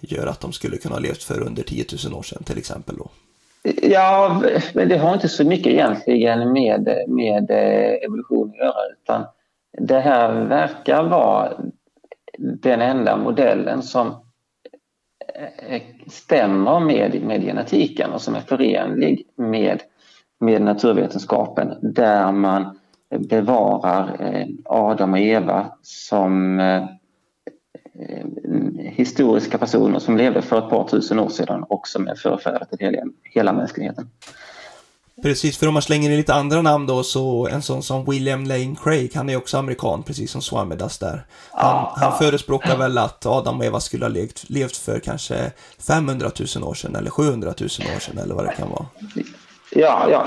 [0.00, 2.96] gör att de skulle kunna ha levt för under 10 000 år sedan till exempel
[2.96, 3.10] då.
[3.82, 4.42] Ja,
[4.74, 9.26] men det har inte så mycket egentligen med, med eh, evolution att göra utan
[9.78, 11.52] det här verkar vara
[12.38, 14.06] den enda modellen som
[15.68, 19.82] eh, stämmer med, med genetiken och som är förenlig med,
[20.40, 22.78] med naturvetenskapen där man
[23.18, 26.84] bevarar eh, Adam och Eva som eh,
[28.78, 32.78] historiska personer som levde för ett par tusen år sedan och som är förfäder till
[32.78, 34.10] hela, hela mänskligheten.
[35.22, 38.44] Precis, för om man slänger in lite andra namn då så en sån som William
[38.44, 41.24] Lane Craig, han är också amerikan precis som Swamidas där.
[41.52, 45.52] Han, ja, han förespråkar väl att Adam och Eva skulle ha levt, levt för kanske
[45.86, 48.86] 500 000 år sedan eller 700 000 år sedan eller vad det kan vara.
[49.74, 50.26] Ja, ja.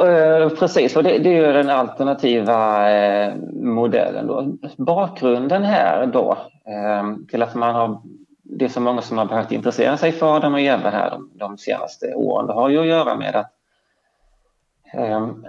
[0.00, 2.90] Uh, precis, och det, det, är ju den alternativa
[3.28, 4.26] uh, modellen.
[4.26, 4.56] Då.
[4.76, 8.00] Bakgrunden här då uh, till att man har
[8.48, 11.30] det är så många som har börjat intressera sig för Adam och Eva här de,
[11.34, 12.46] de senaste åren.
[12.46, 13.55] Det har ju att göra med att
[14.92, 15.46] Ehm,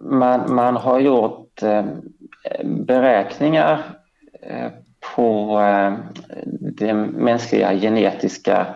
[0.00, 1.86] man, man har gjort ehm,
[2.64, 3.82] beräkningar
[4.42, 4.68] eh,
[5.16, 5.94] på ehm,
[6.60, 8.66] den mänskliga genetiska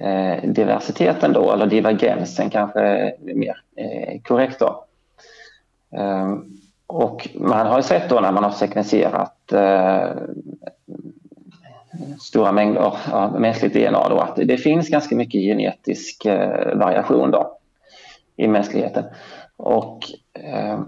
[0.00, 4.84] eh, diversiteten då, eller divergensen kanske är mer eh, korrekt då.
[6.86, 9.52] Och man har sett då när man har sekvenserat
[12.20, 16.26] stora mängder av mänskligt DNA då att det finns ganska mycket genetisk
[16.74, 17.58] variation då
[18.36, 19.04] i mänskligheten.
[19.56, 19.98] Och
[20.32, 20.80] eh,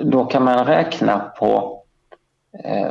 [0.00, 1.82] då kan man räkna på
[2.64, 2.88] eh,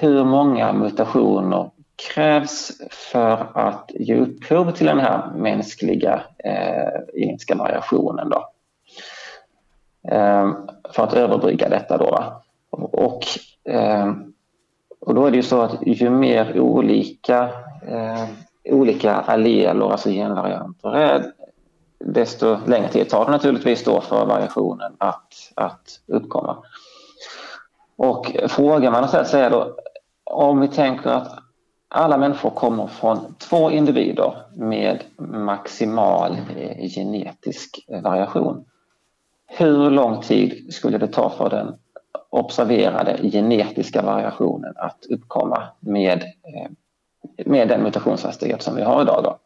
[0.00, 8.28] hur många mutationer krävs för att ge upphov till den här mänskliga eh, genetiska variationen.
[8.28, 8.50] Då.
[10.08, 10.52] Eh,
[10.90, 11.98] för att överbrygga detta.
[11.98, 13.24] Då, och,
[13.64, 14.12] eh,
[15.00, 17.42] och då är det ju så att ju mer olika,
[17.88, 18.24] eh,
[18.64, 21.32] olika alleler, alltså genvarianter är,
[22.06, 26.56] desto längre tid tar det naturligtvis då för variationen att, att uppkomma.
[27.96, 29.76] Och frågan man har ställt sig är då
[30.24, 31.38] om vi tänker att
[31.88, 38.64] alla människor kommer från två individer med maximal eh, genetisk variation.
[39.46, 41.74] Hur lång tid skulle det ta för den
[42.30, 46.70] observerade genetiska variationen att uppkomma med, eh,
[47.46, 49.24] med den mutationshastighet som vi har idag?
[49.24, 49.38] Då?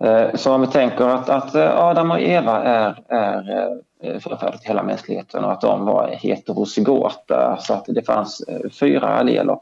[0.00, 3.68] Eh, så om vi tänker att, att eh, Adam och Eva är, är
[4.02, 8.44] eh, förfäder till hela mänskligheten och att de var heterozygota så att det fanns
[8.80, 9.58] fyra alleler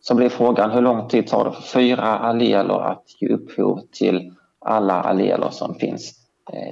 [0.00, 4.34] så blir frågan hur lång tid tar det för fyra alleler att ge upphov till
[4.58, 6.14] alla alleler som finns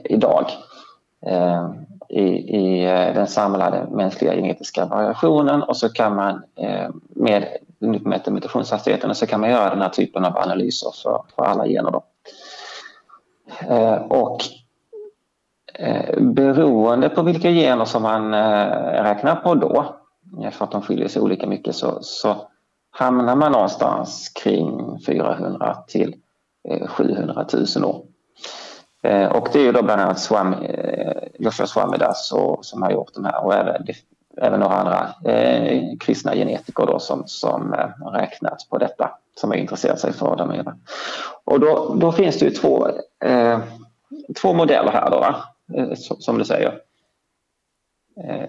[0.04, 0.44] idag
[2.08, 2.22] i,
[2.56, 7.58] i den samlade mänskliga genetiska variationen och så kan man eh, med
[8.26, 11.90] mutationshastigheten så kan man göra den här typen av analyser för, för alla gener.
[11.90, 12.02] Då.
[13.68, 14.38] Eh, och
[15.74, 19.94] eh, beroende på vilka gener som man eh, räknar på då,
[20.52, 22.36] för att de skiljer sig olika mycket, så, så
[22.90, 26.14] hamnar man någonstans kring 400 till
[26.68, 28.02] eh, 700 000 år.
[29.02, 30.54] Eh, och det är ju då bland annat Swam,
[31.38, 33.86] Joshua Swamidas och, som har gjort de här och även,
[34.42, 39.56] även några andra eh, kristna genetiker då som, som eh, räknat på detta som har
[39.56, 40.74] intresserat sig för det.
[41.44, 42.88] Och då, då finns det ju två,
[43.24, 43.58] eh,
[44.42, 45.36] två modeller här då,
[45.78, 46.80] eh, som du säger.
[48.24, 48.48] Eh,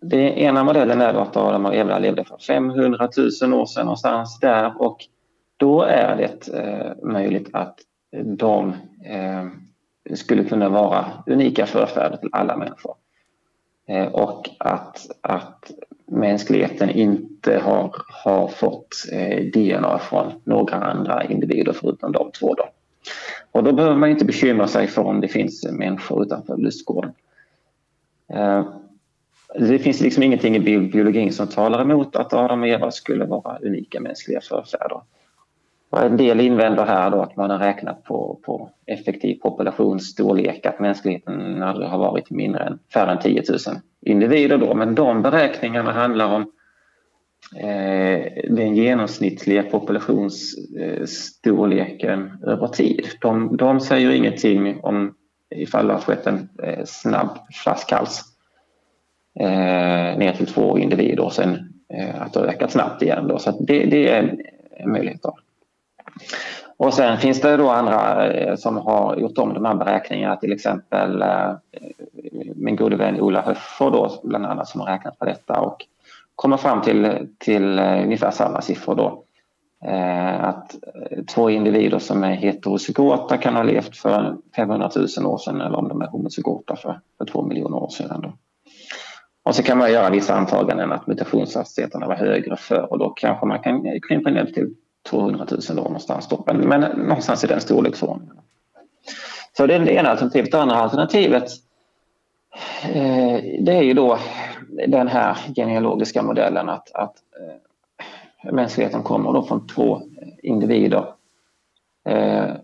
[0.00, 3.08] den ena modellen är att Adam och Eva levde för 500
[3.42, 5.06] 000 år sedan någonstans där och
[5.56, 7.78] då är det eh, möjligt att
[8.24, 8.74] de
[9.04, 9.46] eh,
[10.14, 12.94] skulle kunna vara unika förfäder till alla människor.
[13.88, 15.70] Eh, och att, att
[16.06, 22.54] mänskligheten inte har, har fått eh, DNA från några andra individer förutom de två.
[22.54, 22.68] Då.
[23.52, 27.12] Och då behöver man inte bekymra sig för om det finns människor utanför lustgården.
[28.32, 28.66] Eh,
[29.54, 33.58] det finns liksom ingenting i biologin som talar emot att Adam och Eva skulle vara
[33.58, 35.00] unika mänskliga förfäder.
[35.90, 41.62] En del invänder här då att man har räknat på, på effektiv populationsstorlek, att mänskligheten
[41.62, 43.58] aldrig har varit mindre än färre än 10 000
[44.00, 44.74] individer då.
[44.74, 46.42] Men de beräkningarna handlar om
[47.56, 48.20] eh,
[48.50, 53.06] den genomsnittliga populationsstorleken eh, över tid.
[53.20, 55.14] De, de säger ingenting om
[55.50, 58.24] ifall det har skett en eh, snabb flaskhals
[59.40, 63.28] eh, ner till två individer och sen eh, att det har ökat snabbt igen.
[63.28, 63.38] Då.
[63.38, 64.36] Så det, det, är
[64.76, 65.22] en möjlighet.
[65.22, 65.36] Då.
[66.76, 70.52] Och sen finns det då andra eh, som har gjort om de här beräkningarna, till
[70.52, 71.52] exempel eh,
[72.54, 75.86] min gode vän Ola Höffer då, bland annat som har räknat på detta och
[76.34, 79.24] kommer fram till, till eh, ungefär samma siffror då.
[80.40, 80.76] Att
[81.34, 85.88] två individer som är heterozygota kan ha levt för 500 000 år sedan eller om
[85.88, 88.20] de är homozygota för, för två miljoner år sedan.
[88.20, 88.32] Då.
[89.42, 93.46] Och så kan man göra vissa antaganden att mutationshastigheterna var högre förr och då kanske
[93.46, 94.74] man kan krympa ner till
[95.10, 96.28] 200 000 då någonstans.
[96.28, 96.44] Då.
[96.46, 98.36] Men, men någonstans i den storleksordningen.
[99.56, 100.50] Så det är det ena alternativet.
[100.50, 101.50] Det andra alternativet
[102.82, 104.18] eh, det är ju då
[104.88, 110.02] den här genealogiska modellen att, att eh, mänskligheten kommer då från två
[110.42, 111.04] individer
[112.08, 112.54] eh,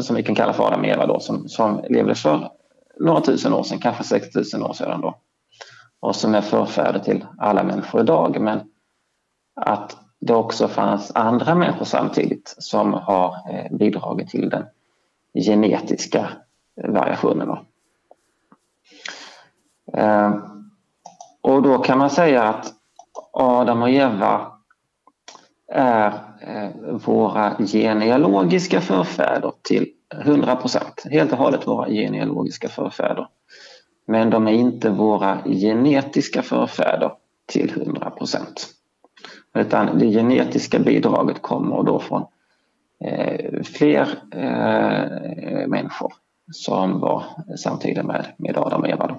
[0.00, 2.50] som vi kan kalla för Adam och Eva då, som, som levde för
[3.00, 5.14] några tusen år sedan, kanske 6000 år sedan då.
[6.00, 8.40] Och som är förfäder till alla människor idag.
[8.40, 8.60] Men
[9.60, 14.64] att det också fanns andra människor samtidigt som har eh, bidragit till den
[15.44, 16.28] genetiska
[16.82, 17.56] eh, variationen.
[19.92, 20.34] Eh,
[21.40, 22.72] och då kan man säga att
[23.32, 24.52] Adam och Eva
[25.72, 26.12] är
[27.06, 31.06] våra genealogiska förfäder till 100 procent.
[31.10, 33.28] Helt och hållet våra genealogiska förfäder.
[34.06, 37.12] Men de är inte våra genetiska förfäder
[37.46, 38.75] till 100 procent.
[39.56, 42.26] Utan det genetiska bidraget kommer då från
[43.00, 46.12] eh, fler eh, människor
[46.52, 47.24] som var
[47.58, 49.06] samtida med, med Adam och Eva.
[49.06, 49.16] Då.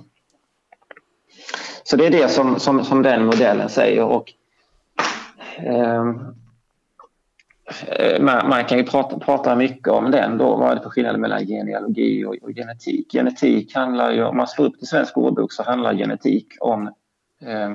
[1.83, 4.03] Så det är det som, som, som den modellen säger.
[4.03, 4.33] Och,
[5.57, 6.19] ehm,
[7.87, 10.37] eh, man, man, kan ju prata, prata mycket om den.
[10.37, 10.55] Då.
[10.55, 13.11] Vad är det för skillnad mellan genealogi och, och genetik?
[13.11, 16.87] Genetik handlar ju, om man slår upp i svensk ordbok så handlar genetik om
[17.41, 17.71] eh,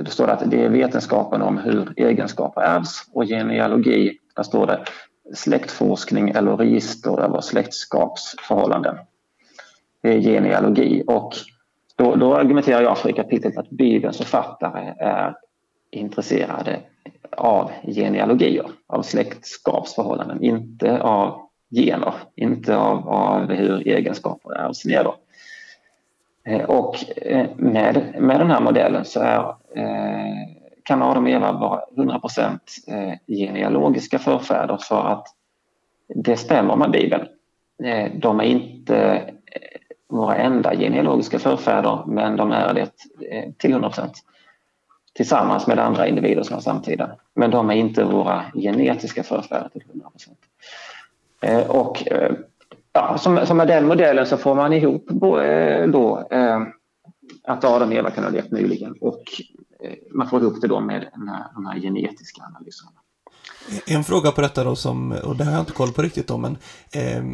[0.00, 4.66] då står det att det är vetenskapen om hur egenskaper ärvs och genealogi, där står
[4.66, 4.84] det
[5.34, 8.96] släktforskning eller register över släktskapsförhållanden.
[10.02, 11.34] Det är genealogi och
[11.96, 15.34] då, då argumenterar jag för i kapitlet att Bibelns författare är
[15.90, 16.80] intresserade
[17.36, 25.04] av genealogier, av släktskapsförhållanden, inte av gener, inte av, av hur egenskaper ärvs ner.
[25.04, 25.16] Då.
[26.44, 30.34] Eh, och eh, med, med den här modellen så är, Eh,
[30.82, 35.26] kan Adam och Eva vara 100% eh, genealogiska förfäder för att
[36.14, 37.26] det stämmer med Bibeln.
[37.84, 39.22] Eh, de är inte
[40.08, 42.90] våra enda genealogiska förfäder men de är det
[43.58, 44.10] till 100%
[45.12, 47.10] tillsammans med andra individer som är samtida.
[47.34, 49.82] Men de är inte våra genetiska förfäder till
[51.40, 52.02] 100% Och
[52.92, 56.60] ja, som, som med den modellen så får man ihop eh, då, eh,
[57.44, 59.22] att Adam och Eva kan ha levt nyligen och
[59.80, 62.90] eh, man får ihop det då med den här, de här genetiska analyserna.
[63.86, 66.38] En fråga på detta då som, och det har jag inte koll på riktigt då,
[66.38, 66.58] men
[66.92, 67.24] eh,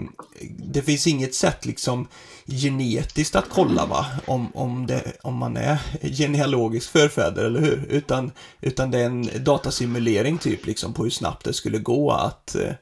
[0.59, 2.09] det finns inget sätt liksom
[2.47, 7.87] genetiskt att kolla va, om, om, det, om man är genealogisk förfäder, eller hur?
[7.91, 12.55] Utan, utan det är en datasimulering typ liksom på hur snabbt det skulle gå att,
[12.55, 12.75] eh,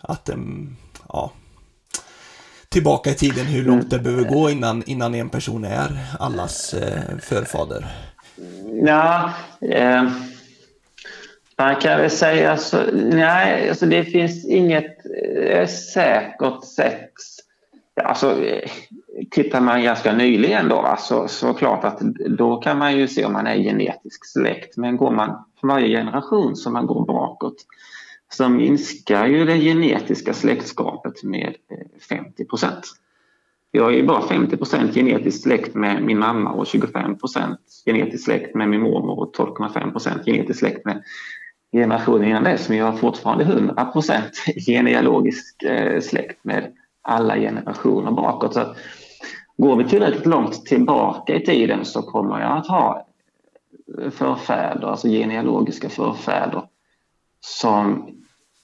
[0.00, 0.76] att ehm,
[1.08, 1.32] ja,
[2.76, 5.88] tillbaka i tiden hur långt det behöver gå innan, innan en person är
[6.20, 7.86] allas eh, förfader?
[8.82, 10.02] Ja, eh,
[11.58, 14.96] man kan väl säga så, nej, alltså det finns inget
[15.42, 17.12] eh, säkert sätt.
[18.04, 18.70] Alltså, eh,
[19.30, 22.00] tittar man ganska nyligen då, va, så, så klart att
[22.38, 24.76] då kan man ju se om man är genetisk släkt.
[24.76, 27.56] Men går man för varje generation som man går bakåt
[28.32, 32.86] så minskar ju det genetiska släktskapet med eh, 50 procent.
[33.70, 38.54] Jag är bara 50 procent genetiskt släkt med min mamma och 25 procent genetiskt släkt
[38.54, 41.02] med min mormor och 12,5 procent genetiskt släkt med
[41.72, 42.68] generationen innan dess.
[42.68, 48.54] Men jag har fortfarande 100 procent genealogisk eh, släkt med alla generationer bakåt.
[48.54, 48.76] Så att
[49.56, 53.06] går vi tillräckligt långt tillbaka i tiden så kommer jag att ha
[54.02, 56.62] eh, förfäder, alltså genealogiska förfäder
[57.40, 58.10] som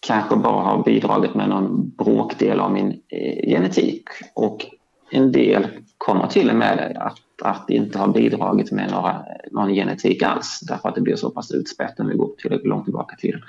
[0.06, 4.04] kanske bara har bidragit med någon bråkdel av min eh, genetik
[4.34, 4.66] och
[5.10, 5.66] en del
[5.98, 10.88] kommer till och med att, att inte ha bidragit med några, någon genetik alls därför
[10.88, 13.40] att det blir så pass utspätt när vi går tillräckligt långt tillbaka i tiden.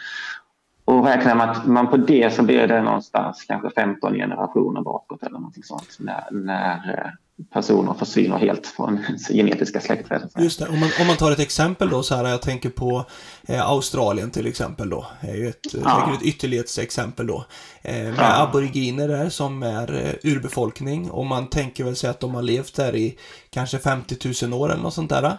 [0.85, 5.23] Och räknar man att man på det så blir det någonstans kanske 15 generationer bakåt
[5.23, 7.11] eller någonting sånt när, när eh,
[7.53, 10.29] personer försvinner helt från genetiska släktträd.
[10.37, 13.05] Just det, om man, om man tar ett exempel då så här, jag tänker på
[13.47, 16.13] eh, Australien till exempel då, är ju ett, ja.
[16.13, 17.45] ett ytterlighetsexempel då.
[17.81, 18.47] Eh, med ja.
[18.47, 22.75] aboriginer där som är eh, urbefolkning och man tänker väl sig att de har levt
[22.75, 23.17] där i
[23.49, 25.37] kanske 50 000 år eller något sånt där.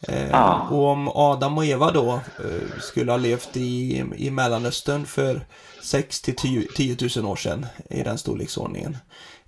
[0.00, 0.68] Eh, ja.
[0.70, 5.46] Och om Adam och Eva då eh, skulle ha levt i, i Mellanöstern för
[5.82, 8.96] 6 till 10, 10 000 år sedan i den storleksordningen.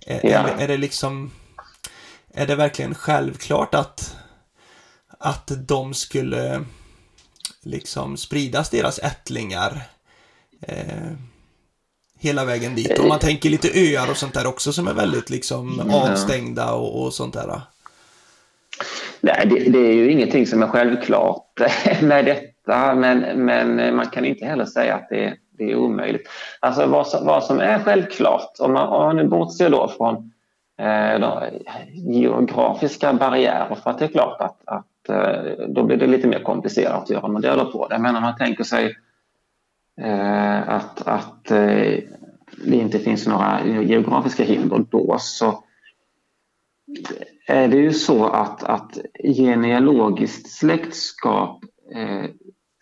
[0.07, 0.39] Eh, ja.
[0.39, 1.31] är, är det liksom
[2.37, 4.15] är det verkligen självklart att,
[5.19, 6.65] att de skulle
[7.61, 9.89] liksom spridas deras ättlingar
[10.61, 11.11] eh,
[12.19, 12.99] hela vägen dit?
[12.99, 17.03] Om man tänker lite öar och sånt där också som är väldigt liksom avstängda och,
[17.03, 17.61] och sånt där.
[19.21, 21.61] Nej, det, det, är ju ingenting som är självklart
[22.01, 26.29] med detta, men, men man kan inte heller säga att det, det är omöjligt.
[26.59, 30.31] Alltså vad som, vad som är självklart, om man, om man nu bortser då från
[30.79, 31.43] eh,
[31.93, 36.39] geografiska barriärer för att det är klart att, att eh, då blir det lite mer
[36.39, 37.99] komplicerat att göra modeller på det.
[37.99, 38.95] Men om man tänker sig
[40.01, 41.99] eh, att, att eh,
[42.65, 45.63] det inte finns några geografiska hinder då så
[46.87, 51.63] Eh, är det ju så att, att genealogiskt släktskap
[51.95, 52.29] eh,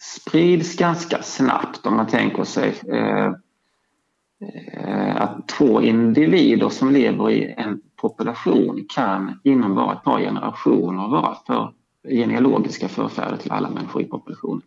[0.02, 7.54] sprids ganska snabbt om man tänker sig eh, eh att två individer som lever i
[7.58, 11.74] en population kan inom bara ett par generationer vara för
[12.10, 14.62] genealogiska förfäder till alla människor i populationen.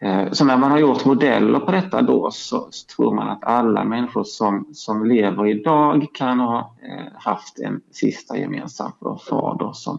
[0.00, 3.84] Eh, så när man har gjort modeller på detta då så, tror man att alla
[3.84, 8.92] människor som, som lever idag kan ha eh, haft en sista gemensam
[9.28, 9.98] fader som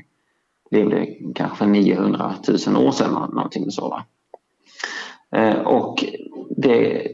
[0.71, 2.33] levde kanske för 900
[2.67, 3.89] 000 år sedan, någonting så.
[3.89, 4.03] Va?
[5.31, 6.03] Eh, och
[6.57, 7.07] det,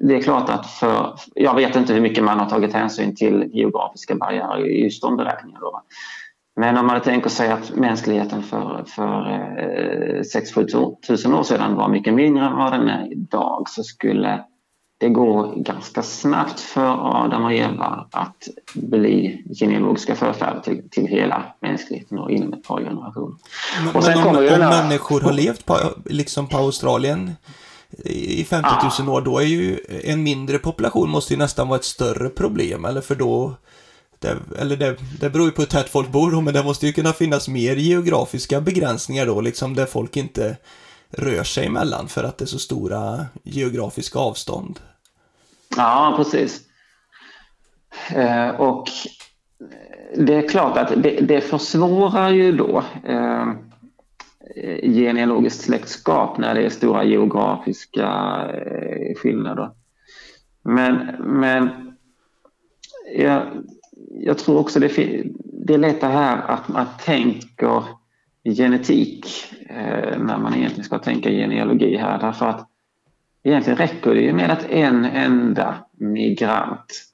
[0.00, 3.50] det, är klart att för, jag vet inte hur mycket man har tagit hänsyn till
[3.52, 5.60] geografiska barriärer i just de beräkningarna.
[5.60, 5.82] Då, va?
[6.56, 11.88] Men om man tänker sig att mänskligheten för, för eh, 6-7 tusen år sedan var
[11.88, 14.44] mycket mindre än vad den är idag så skulle
[14.98, 21.44] det gå ganska snabbt för Adam och Eva att bli genealogiska förfäder till, till hela
[21.60, 23.36] mänskligheten och inom ett par generationer.
[23.84, 24.82] Men, och sen men om, om här...
[24.82, 27.32] människor har levt på, liksom på Australien
[28.04, 28.68] i 50
[29.00, 32.84] 000 år, då är ju en mindre population måste ju nästan vara ett större problem,
[32.84, 33.54] eller för då
[34.18, 36.86] det, eller det, det beror ju på hur tätt folk bor då, men det måste
[36.86, 40.56] ju kunna finnas mer geografiska begränsningar då, liksom där folk inte
[41.10, 44.80] rör sig emellan för att det är så stora geografiska avstånd.
[45.76, 46.60] Ja, precis.
[48.14, 48.88] Eh, och
[50.16, 53.46] det är klart att det, det försvårar ju då eh,
[54.82, 58.06] genealogiskt släktskap när det är stora geografiska
[58.54, 59.70] eh, skillnader.
[60.62, 61.68] Men, men
[63.16, 63.42] jag,
[64.10, 67.82] jag tror också det, det är lätt det här att man tänker
[68.44, 69.26] genetik
[69.68, 72.18] eh, när man egentligen ska tänka genealogi här.
[72.18, 72.68] Därför att
[73.42, 77.04] egentligen räcker det ju med att en enda migrant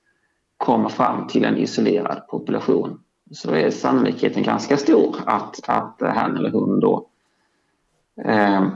[0.56, 6.50] kommer fram till en isolerad population så är sannolikheten ganska stor att, att han eller
[6.50, 7.06] hon då
[8.24, 8.66] eh,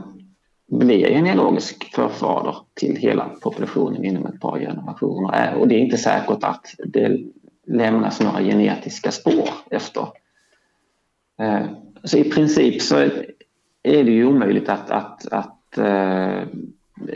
[0.67, 5.53] blir genealogisk förfader till hela populationen inom ett par generationer.
[5.53, 7.21] Eh, och det är inte säkert att det
[7.67, 10.09] lämnas några genetiska spår efter.
[11.39, 11.67] Eh,
[12.05, 12.97] så i princip så
[13.83, 16.43] är det ju omöjligt att, att, att eh,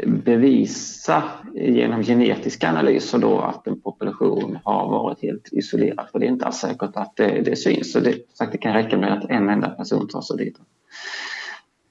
[0.06, 1.22] bevisa
[1.54, 6.08] genom genetiska analyser då att en population har varit helt isolerad.
[6.12, 7.92] För det är inte alls säkert att det, det syns.
[7.92, 10.56] Så det, sagt, det kan räcka med att en enda person tar sig dit.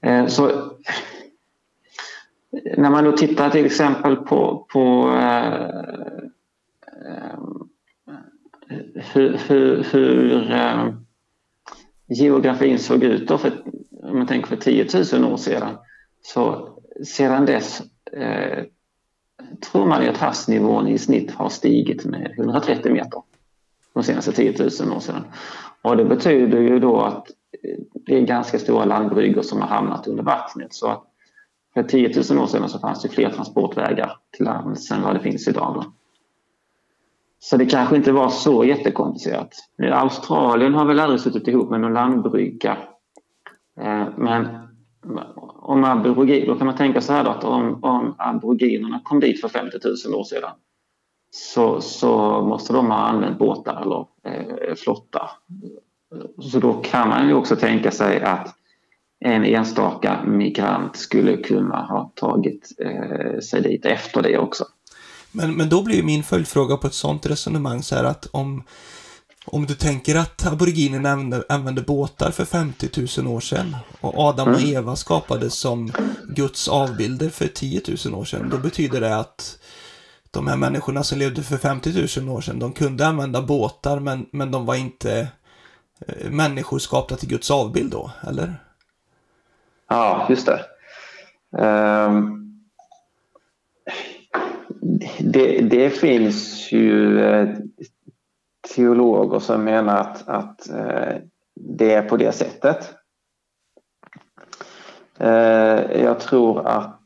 [0.00, 0.72] Eh, så
[2.76, 5.10] när man då tittar till exempel på, på
[8.94, 10.94] hur, hur, hur eh,
[12.08, 13.52] geografin såg ut då för,
[14.02, 15.76] om man tänker för 10 000 år sedan.
[16.22, 16.68] Så
[17.04, 18.64] sedan dess eh,
[19.72, 23.22] tror man att havsnivån i snitt har stigit med 130 meter
[23.94, 25.24] de senaste 10 000 år sedan.
[25.82, 27.30] Och det betyder ju då att
[27.62, 30.74] eh, det är ganska stora landbryggor som har hamnat under vattnet.
[30.74, 31.04] Så att
[31.74, 35.20] för 10 000 år sedan så fanns det fler transportvägar till lands än vad det
[35.20, 35.74] finns idag.
[35.74, 35.92] Då.
[37.42, 39.54] Så det kanske inte var så jättekomplicerat.
[39.92, 42.76] Australien har väl aldrig suttit ihop med någon landbrygga.
[43.80, 44.48] Eh, men
[45.62, 49.40] om aborigin, då kan man tänka så här då, att om, om aboriginerna kom dit
[49.40, 50.50] för 50 000 år sedan
[51.30, 55.30] så, så måste de ha använt båtar eller eh, flotta.
[56.42, 58.54] Så då kan man ju också tänka sig att
[59.20, 64.64] en enstaka migrant skulle kunna ha tagit eh, sig dit efter det också.
[65.32, 68.64] Men, men då blir min följdfråga på ett sånt resonemang så här att om,
[69.44, 74.48] om du tänker att aboriginerna använde, använde båtar för 50 000 år sedan och Adam
[74.48, 74.74] och mm.
[74.74, 75.92] Eva skapades som
[76.28, 79.58] Guds avbilder för 10 000 år sedan, då betyder det att
[80.30, 84.26] de här människorna som levde för 50 000 år sedan, de kunde använda båtar men,
[84.32, 85.28] men de var inte
[86.06, 88.64] eh, människor skapta till Guds avbild då, eller?
[89.88, 90.64] Ja, just det.
[91.58, 92.49] Um
[95.18, 97.48] det, det finns ju eh,
[98.74, 101.14] teologer som menar att, att eh,
[101.54, 102.94] det är på det sättet.
[105.18, 106.96] Eh, jag tror att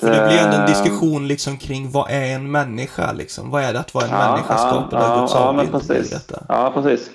[0.00, 3.50] för det blir ändå en diskussion liksom kring vad är en människa liksom?
[3.50, 5.70] Vad är det att vara en ja, människa skapad av Guds avbild?
[5.72, 6.28] Ja, precis.
[6.48, 7.10] Ja, precis.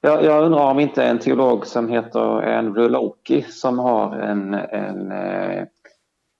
[0.00, 2.20] Jag, jag undrar om inte en teolog som heter
[2.58, 5.12] Andrew Loki som har en, en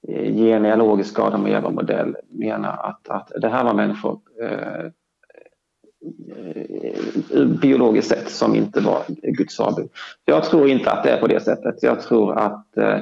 [0.09, 4.85] Eh, genealogisk Adam och Eva-modell menar att, att det här var människor eh,
[7.31, 9.91] eh biologiskt sett som inte var Guds avbild.
[10.25, 11.83] Jag tror inte att det är på det sättet.
[11.83, 12.99] Jag tror att eh,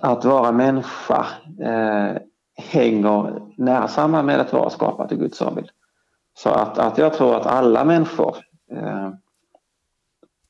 [0.00, 1.26] att vara människa
[1.60, 2.16] eh,
[2.56, 5.68] hänger nära samman med att vara skapad i Guds avbild.
[6.34, 8.36] Så att, att jag tror att alla människor
[8.70, 9.10] eh,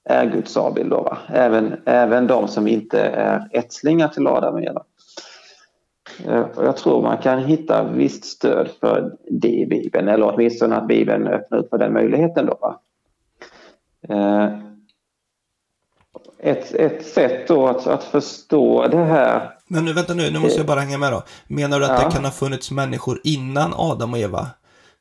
[0.04, 0.90] är Guds avbild.
[0.90, 1.18] Då, va?
[1.28, 4.82] Även, även de som inte är ättlingar till Adam och Eva.
[6.24, 10.88] Eh, jag tror man kan hitta visst stöd för det i Bibeln eller åtminstone att
[10.88, 12.46] Bibeln öppnar upp för den möjligheten.
[12.46, 12.80] Då?
[14.08, 14.48] Eh,
[16.38, 19.58] ett, ett sätt då att, att förstå det här.
[19.66, 21.22] Men nu, vänta nu, nu måste jag bara hänga med då.
[21.46, 22.08] Menar du att ja.
[22.08, 24.46] det kan ha funnits människor innan Adam och Eva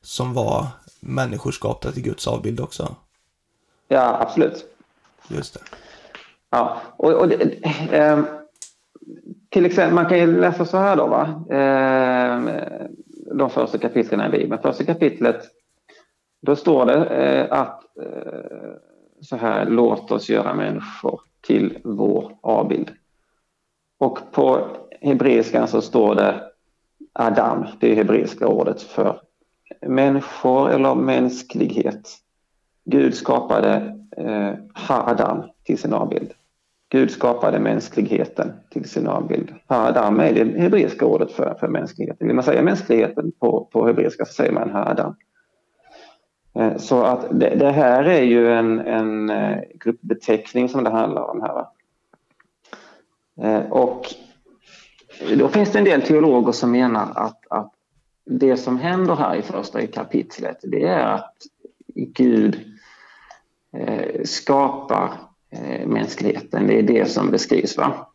[0.02, 0.66] som var
[1.00, 2.96] människor skapade till Guds avbild också?
[3.88, 4.64] Ja, absolut.
[5.28, 5.60] Just det.
[6.50, 7.42] Ja, och, och det,
[7.92, 8.24] eh,
[9.48, 11.44] till exempel, man kan ju läsa så här då, va?
[11.50, 12.50] Ehm,
[13.38, 14.62] de första kapitlen i Bibeln.
[14.62, 15.42] Första kapitlet,
[16.42, 18.72] då står det eh, att eh,
[19.20, 22.90] så här, låt oss göra människor till vår avbild.
[23.98, 24.68] Och på
[25.00, 26.42] hebreiskan så står det
[27.12, 29.20] Adam, det hebreiska ordet för
[29.86, 32.08] människor eller mänsklighet.
[32.84, 34.52] Gud skapade eh,
[34.88, 36.32] Adam till sin avbild.
[36.96, 39.54] Gud skapade mänskligheten till sin avbild.
[39.68, 42.26] Ha-Adam är det hebreiska ordet för, för mänskligheten.
[42.26, 45.16] Vill man säga mänskligheten på, på hebreiska så säger man Ha-Adam.
[46.54, 51.30] Eh, så att det, det, här är ju en, en eh, gruppbeteckning som det handlar
[51.30, 51.66] om här.
[53.42, 54.06] Eh, och
[55.38, 57.72] då finns det en del teologer som menar att, att
[58.24, 61.34] det som händer här i första kapitlet det är att
[61.94, 62.60] Gud
[64.24, 65.25] skapar
[65.64, 66.66] Eh, mänskligheten.
[66.66, 67.76] Det är det som beskrivs.
[67.76, 68.06] Va?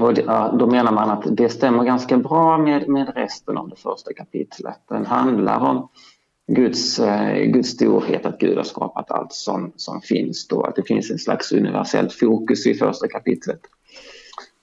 [0.00, 0.22] Och det,
[0.58, 4.78] då menar man att det stämmer ganska bra med, med resten av det första kapitlet.
[4.88, 5.88] Den handlar om
[6.46, 10.82] Guds, eh, Guds storhet, att Gud har skapat allt som, som finns då, att det
[10.82, 13.60] finns en slags universellt fokus i första kapitlet.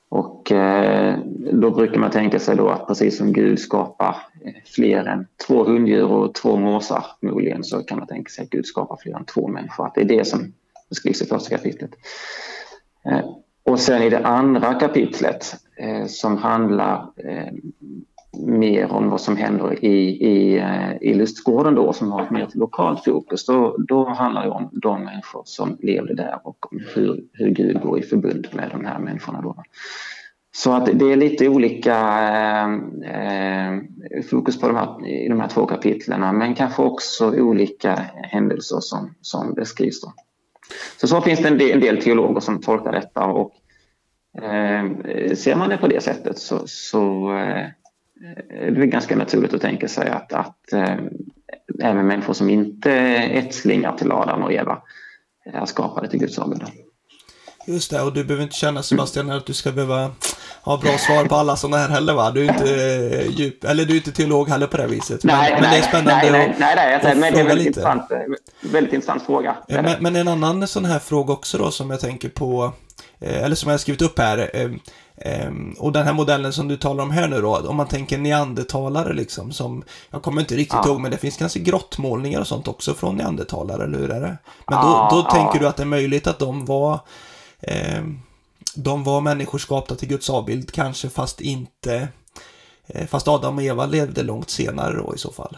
[0.10, 1.20] Och eh,
[1.52, 5.64] då brukar man tänka sig då att precis som Gud skapar eh, fler än två
[5.64, 9.26] hunddjur och två måsar förmodligen så kan man tänka sig att Gud skapar fler än
[9.26, 9.88] två människor.
[9.88, 10.54] Att det är det som
[10.94, 11.91] beskrivs i första kapitlet.
[13.06, 13.26] Eh,
[13.66, 17.54] och sen i det andra kapitlet eh, som handlar eh,
[18.38, 20.64] mer om vad som händer i, i,
[21.02, 23.46] i lustgården då som har ett mer lokalt fokus.
[23.46, 27.82] Då, då handlar det om de människor som levde där och om hur, hur Gud
[27.82, 29.41] går i förbund med de här människorna.
[29.41, 29.56] Då.
[30.56, 31.98] Så att det är lite olika
[33.04, 33.80] eh,
[34.30, 39.16] fokus på de här, i de här två kapitlen men kanske också olika händelser som,
[39.22, 40.02] som beskrivs.
[40.02, 40.14] Då.
[40.97, 43.53] Så så finns det en del, en del teologer som tolkar detta och
[44.43, 44.86] eh,
[45.36, 47.68] ser man det på det sättet så, så eh,
[48.49, 50.97] det är ganska naturligt att tänka sig att, att eh,
[51.80, 54.82] även människor som inte är ättlingar till Adam och Eva
[55.45, 56.64] är skapade till Guds avbild.
[57.68, 60.11] Just det, och du behöver inte känna Sebastian att du ska behöva
[60.64, 62.32] ha bra svar på alla sådana här heller va?
[62.32, 62.76] Du är inte
[63.16, 65.24] eh, djup, eller du är inte teolog heller på det viset.
[65.24, 67.39] Men, nej, men nej, det är spännande nej, nej, att, nej, nej, nej, men det
[67.39, 68.11] är väldigt intressant,
[68.61, 69.55] väldigt intressant fråga.
[69.68, 72.72] Men, men, en annan sån här fråga också då som jag tänker på,
[73.20, 74.49] eller som jag har skrivit upp här,
[75.47, 78.18] Um, och den här modellen som du talar om här nu då, om man tänker
[78.18, 80.89] neandertalare liksom, som, jag kommer inte riktigt ja.
[80.89, 84.38] ihåg, men det finns kanske grottmålningar och sånt också från neandertalare, eller hur är det?
[84.68, 85.32] Men då, då ja.
[85.32, 86.99] tänker du att det är möjligt att de var,
[87.97, 88.22] um,
[88.76, 92.08] de var människor skapta till Guds avbild, kanske fast inte,
[92.88, 95.58] eh, fast Adam och Eva levde långt senare då i så fall?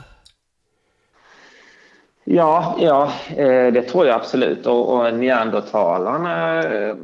[2.24, 4.66] Ja, ja eh, det tror jag absolut.
[4.66, 6.64] Och, och neandertalarna...
[6.64, 6.96] Eh,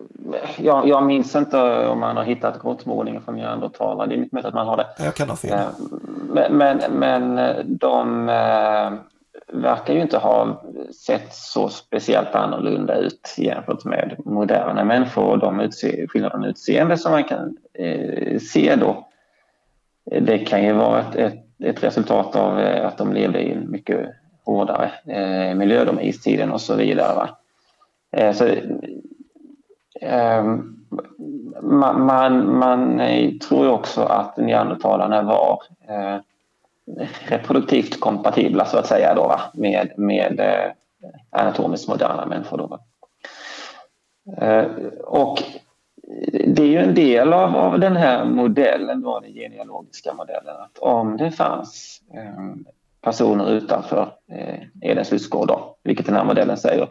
[0.58, 4.08] jag, jag minns inte om man har hittat grottmålningar från neandertalare.
[4.08, 4.88] Det är mycket möjligt att man har det.
[4.98, 5.68] Jag kan ha fel.
[6.34, 8.30] Men, men, men de
[9.52, 10.62] verkar ju inte ha
[11.06, 17.12] sett så speciellt annorlunda ut jämfört med moderna människor och de utse, skillnaderna utseende som
[17.12, 19.08] man kan eh, se då.
[20.22, 23.72] Det kan ju vara ett, ett, ett resultat av eh, att de levde i en
[23.72, 24.10] mycket
[24.46, 27.16] hårdare eh, miljö, de istiden och så vidare.
[27.16, 27.30] Va?
[28.12, 28.46] Eh, så,
[30.02, 30.44] eh,
[31.62, 33.02] man, man, man
[33.40, 36.18] tror också att neandertalarna var eh,
[37.28, 39.42] reproduktivt kompatibla så att säga då, va?
[39.54, 40.72] med, med eh,
[41.30, 42.58] anatomiskt moderna människor.
[42.58, 42.80] Då, va?
[44.38, 44.66] Eh,
[45.04, 45.44] och
[46.48, 50.78] det är ju en del av, av den här modellen, då, den genealogiska modellen, att
[50.78, 52.56] om det fanns eh,
[53.02, 55.52] personer utanför eh, Edens lustgård,
[55.84, 56.90] vilket den här modellen säger,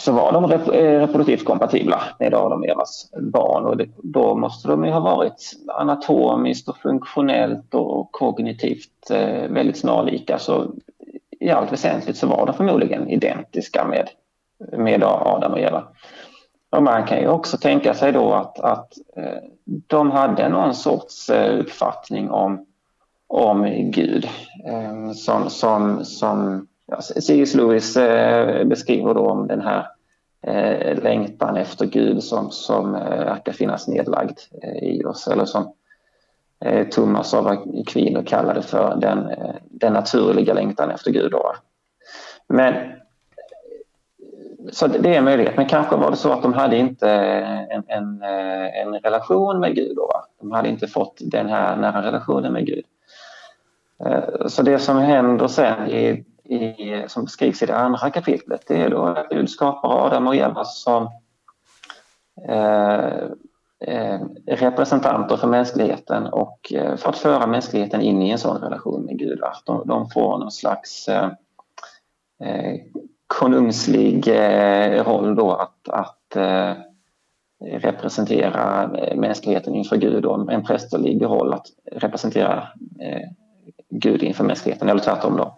[0.00, 4.34] så var de rep eh, reproduktivt kompatibla med Adam och Evas barn och det, då
[4.34, 10.38] måste de ju ha varit anatomiskt och funktionellt och kognitivt eh, väldigt snarlika.
[10.38, 10.66] Så
[11.40, 14.08] i allt väsentligt så var de förmodligen identiska med,
[14.72, 15.84] med Adam och Eva.
[16.70, 21.30] Och man kan ju också tänka sig då att, att eh, de hade någon sorts
[21.30, 22.66] eh, uppfattning om,
[23.26, 24.28] om Gud
[24.66, 27.54] eh, som, som, som ja, C.S.
[27.54, 29.86] Lewis eh, beskriver då om den här
[30.42, 34.38] eh, längtan efter Gud som, som eh, verkar finnas nedlagd
[34.82, 35.72] i oss eller som
[36.90, 39.30] Thomas av Aquino kallade för den,
[39.64, 41.30] den naturliga längtan efter Gud.
[41.30, 41.52] Då.
[42.46, 42.74] Men
[44.72, 45.56] så det är en möjlighet.
[45.56, 48.22] Men kanske var det så att de hade inte en, en,
[48.74, 49.96] en relation med Gud.
[49.96, 50.10] Då.
[50.40, 52.84] De hade inte fått den här nära relationen med Gud.
[54.46, 58.90] Så det som händer sen i, i, som beskrivs i det andra kapitlet det är
[58.90, 61.10] då att Gud skapar Adam och Eva som
[62.48, 63.24] eh,
[63.80, 69.04] eh, representanter för mänskligheten och eh, för att föra mänskligheten in i en sån relation
[69.04, 69.42] med Gud.
[69.42, 71.30] Att de, de får någon slags eh,
[72.42, 72.80] eh,
[73.26, 76.72] konungslig eh, roll då att, att eh,
[77.64, 82.68] representera mänskligheten inför Gud och en prästerlig roll att representera
[83.00, 83.28] eh,
[83.88, 85.56] Gud inför mänskligheten, eller tvärtom då.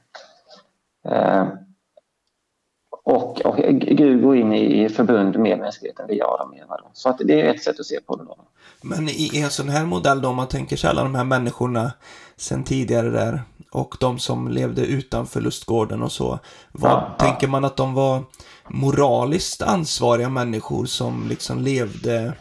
[3.05, 6.77] Och, och Gud går in i förbund med mänskligheten via Adam och Eva.
[6.77, 6.91] Då.
[6.93, 8.25] Så att det är ett sätt att se på det.
[8.25, 8.37] Då.
[8.83, 11.93] Men i en sån här modell då, om man tänker sig alla de här människorna
[12.37, 16.39] sen tidigare där och de som levde utanför lustgården och så.
[16.73, 17.51] Vad, ja, tänker ja.
[17.51, 18.23] man att de var
[18.69, 22.33] moraliskt ansvariga människor som liksom levde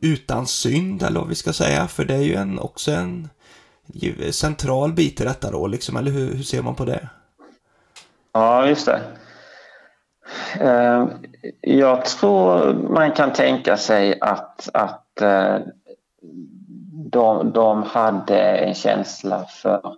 [0.00, 1.88] utan synd eller vad vi ska säga?
[1.88, 3.28] För det är ju en, också en
[4.30, 7.08] central bit i detta då, liksom, eller hur, hur ser man på det?
[8.36, 9.00] Ja, just det.
[10.60, 11.06] Eh,
[11.60, 15.58] jag tror man kan tänka sig att, att eh,
[17.10, 19.96] de, de hade en känsla för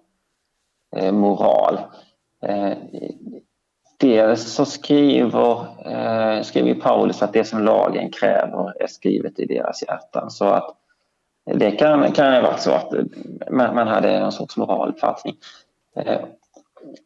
[0.96, 1.78] eh, moral.
[3.98, 5.66] Dels så skriver,
[6.42, 10.30] skriver Paulus att det som lagen kräver är skrivet i deras hjärtan.
[10.30, 10.76] Så att
[11.44, 12.92] det kan, kan ha varit så att
[13.50, 15.36] man hade någon sorts moraluppfattning.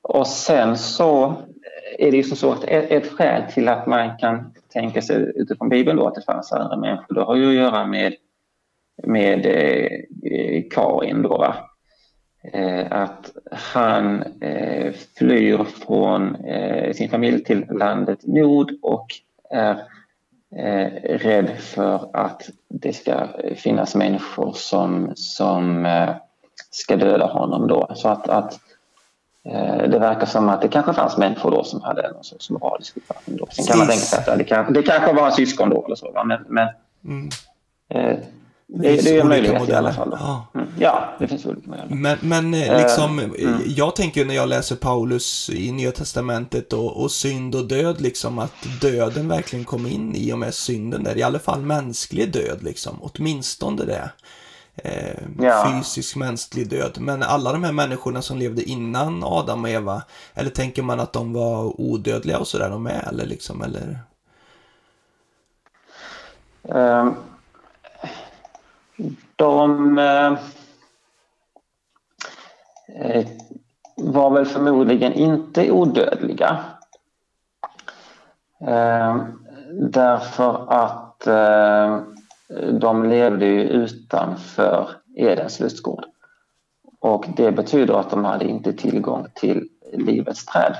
[0.02, 4.52] Och sen så eh, är det ju så att ett, skäl till att man kan
[4.72, 7.86] tänka sig utifrån Bibeln då att det fanns andra människor, det har ju att göra
[7.86, 8.14] med,
[9.02, 11.38] med eh, Kain då.
[11.38, 11.56] Va?
[12.52, 19.06] Eh, att han eh, flyr från eh, sin familj till landet Nord och
[19.50, 19.82] är
[20.56, 26.10] eh, rädd för att det ska finnas människor som, som eh,
[26.70, 27.88] ska döda honom då.
[27.94, 28.60] Så att, att
[29.90, 33.36] det verkar som att det kanske fanns människor då som hade någon sorts moralisk uppfattning.
[33.36, 33.46] Då.
[33.50, 36.10] Sen kan man tänka sig att det, kan, det kanske var syskon då eller så.
[36.10, 36.24] Va?
[36.24, 36.68] Men, men
[37.04, 37.28] mm.
[37.88, 38.18] eh,
[38.72, 39.74] det, det, är en möjlighet modeller.
[39.74, 40.16] i alla fall.
[40.20, 40.46] Ja.
[40.54, 40.66] Mm.
[40.78, 41.94] ja, det finns olika modeller.
[41.94, 43.60] Men, men eh, liksom, uh, mm.
[43.66, 48.38] jag tänker när jag läser Paulus i Nya Testamentet och, och synd och död, liksom
[48.38, 51.18] att döden verkligen kom in i och med synden där.
[51.18, 52.98] I alla fall mänsklig död, liksom.
[53.00, 54.10] Åtminstone det
[54.76, 55.64] eh, ja.
[55.66, 56.96] fysisk mänsklig död.
[57.00, 60.02] Men alla de här människorna som levde innan Adam och Eva,
[60.34, 63.98] eller tänker man att de var odödliga och sådär de är, eller liksom, eller?
[66.62, 67.14] Um,
[69.36, 70.38] de uh,
[73.96, 76.64] var väl förmodligen inte odödliga.
[78.62, 79.24] Uh,
[79.72, 82.02] därför att uh,
[82.80, 86.04] de levde ju utanför Edens lustgård.
[87.00, 90.76] Och det betyder att de hade inte tillgång till livets träd.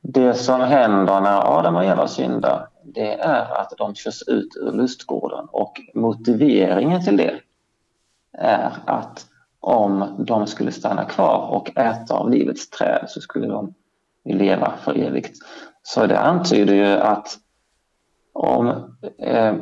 [0.00, 4.72] Det som händer när Adam och Eva syndar, det är att de körs ut ur
[4.72, 7.40] lustgården och motiveringen till det
[8.32, 9.26] är att
[9.60, 13.74] om de skulle stanna kvar och äta av livets träd så skulle de
[14.24, 15.38] leva för evigt.
[15.82, 17.38] Så det antyder ju att
[18.32, 18.68] om
[19.18, 19.54] eh,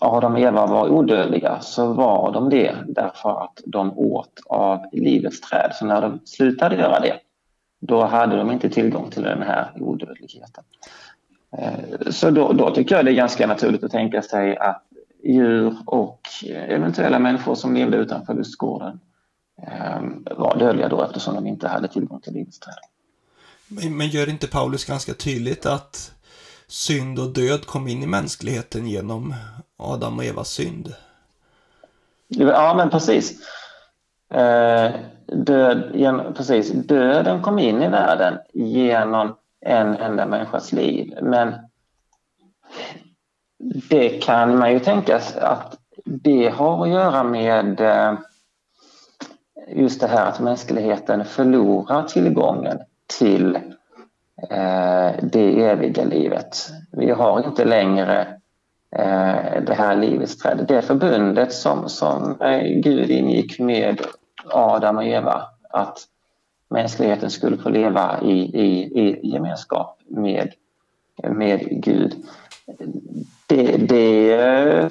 [0.00, 5.40] Adam och Eva var odödliga så var de det därför att de åt av livets
[5.40, 5.70] träd.
[5.74, 7.18] Så när de slutade göra det,
[7.80, 10.64] då hade de inte tillgång till den här odödligheten.
[11.58, 14.82] Eh, så då, då tycker jag det är ganska naturligt att tänka sig att
[15.24, 16.20] djur och
[16.52, 19.00] eventuella människor som levde utanför lustgården
[19.62, 22.74] ehm, var dödliga då eftersom de inte hade tillgång till livets träd.
[23.90, 26.13] Men gör inte Paulus ganska tydligt att
[26.74, 29.34] synd och död kom in i mänskligheten genom
[29.76, 30.94] Adam och Evas synd.
[32.28, 33.40] Ja, men precis.
[34.30, 34.92] Eh,
[35.26, 35.92] död,
[36.36, 36.72] precis.
[36.72, 41.14] Döden kom in i världen genom en enda människas liv.
[41.22, 41.54] Men
[43.90, 48.14] det kan man ju tänka sig att det har att göra med eh,
[49.68, 52.78] just det här att mänskligheten förlorar tillgången
[53.18, 53.58] till
[54.50, 56.56] Eh, det eviga livet.
[56.92, 58.20] Vi har inte längre
[58.96, 60.64] eh, det här livets träd.
[60.68, 64.00] Det förbundet som, som eh, Gud ingick med
[64.50, 65.98] Adam och Eva, att
[66.70, 70.52] mänskligheten skulle få leva i, i, i gemenskap med,
[71.22, 72.14] med Gud.
[73.46, 74.88] Det, det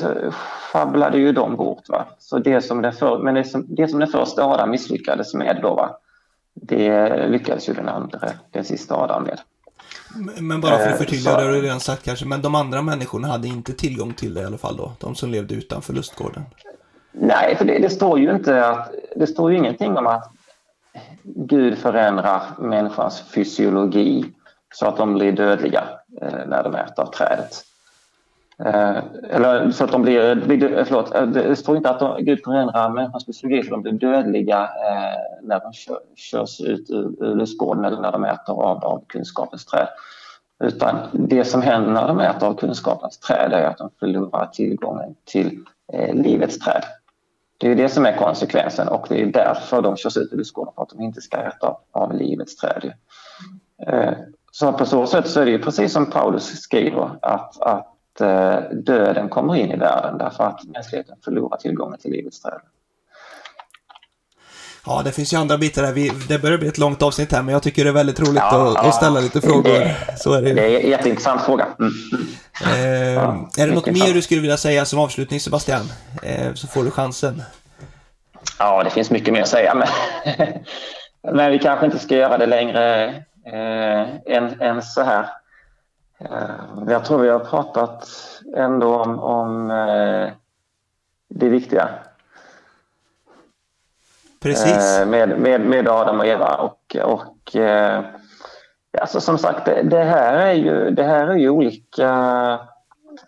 [0.71, 1.89] sjabblade ju de bort.
[1.89, 2.05] Va?
[2.19, 5.59] Så det som den för, men det som, det som den första Adam misslyckades med
[5.61, 5.97] då, va?
[6.53, 9.39] Det lyckades ju den andra, den sista Adam med.
[10.39, 13.27] Men bara för att förtydliga, det har du redan sagt kanske, men de andra människorna
[13.27, 14.91] hade inte tillgång till det i alla fall då?
[14.99, 16.43] De som levde utanför lustgården?
[17.11, 20.31] Nej, för det, det står ju inte att, det står ju ingenting om att
[21.23, 24.25] Gud förändrar människans fysiologi
[24.73, 25.83] så att de blir dödliga
[26.21, 27.63] eh, när de äter av trädet.
[28.59, 28.97] Eh,
[29.29, 32.89] eller så att de blir, blir förlåt, eh, det står inte att de, Gud förändrar
[32.89, 37.85] människans fysiologi så de blir dödliga eh, när de kör, körs ut ur, ur lustgården
[37.85, 39.87] eller när de äter av, av kunskapens träd.
[40.63, 45.15] Utan det som händer när de äter av kunskapens träd är att de förlorar tillgången
[45.25, 45.59] till
[45.93, 46.83] eh, livets träd.
[47.57, 50.73] Det är det som är konsekvensen och det är därför de körs ut ur lustgården,
[50.75, 52.93] för att de inte ska äta av livets träd.
[53.87, 54.13] Eh,
[54.51, 57.92] så på så sätt så är det precis som Paulus skriver att, att
[58.71, 62.59] döden kommer in i världen därför att mänskligheten förlorar tillgången till livets träd.
[64.85, 65.91] Ja, det finns ju andra bitar där.
[65.91, 68.35] Vi, det börjar bli ett långt avsnitt här, men jag tycker det är väldigt roligt
[68.35, 69.63] ja, att, ja, att, ställa lite frågor.
[69.63, 70.53] Det, Så är det.
[70.53, 71.67] det är en jätteintressant fråga.
[71.79, 71.93] Mm.
[72.65, 75.81] Eh, ja, är det något mer du skulle vilja säga som avslutning, Sebastian?
[76.23, 77.43] Eh, så får du chansen.
[78.59, 79.87] Ja, det finns mycket mer att säga, men,
[81.35, 83.05] men vi kanske inte ska göra det längre
[83.45, 85.29] eh, än, än så här.
[86.31, 88.09] Eh, jag tror vi har pratat
[88.55, 90.29] ändå om, om eh,
[91.27, 91.89] det viktiga.
[94.41, 94.99] Precis.
[94.99, 96.55] Eh, med, med, med Adam och Eva.
[96.55, 97.55] Och, och
[99.01, 102.09] alltså som sagt, det, det, här är ju, det här är ju olika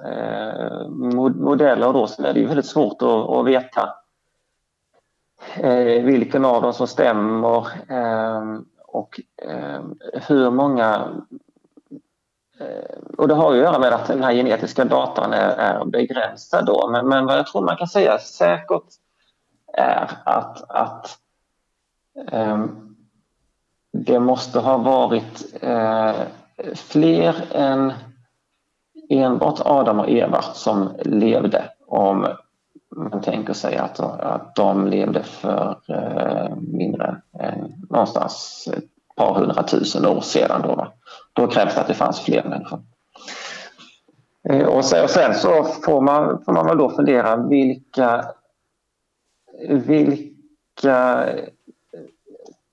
[0.05, 0.87] eh,
[1.29, 3.93] modeller då, så är det ju väldigt svårt att, att veta
[5.57, 9.19] eh, vilken av dem som stämmer eh, och
[10.27, 11.07] hur många
[12.59, 15.85] Eh, och det har ju att göra med att den här genetiska datan är, är
[15.85, 16.89] begränsad då.
[16.91, 18.83] Men, men vad jag tror man kan säga säkert
[19.73, 21.17] är att, att
[22.31, 22.95] um,
[23.91, 26.13] det måste ha varit uh,
[26.75, 27.93] fler än
[29.09, 32.27] enbart Adam och Eva som levde om
[32.95, 40.05] man tänker sig att, att de levde för uh, mindre än någonstans ett par hundratusen
[40.05, 40.61] år sedan.
[40.63, 40.87] Då,
[41.35, 42.79] då krävs det att det fanns fler människor.
[44.49, 48.25] Eh, och sen, och sen så får man, får man väl då fundera vilka,
[49.69, 51.43] vilka eh,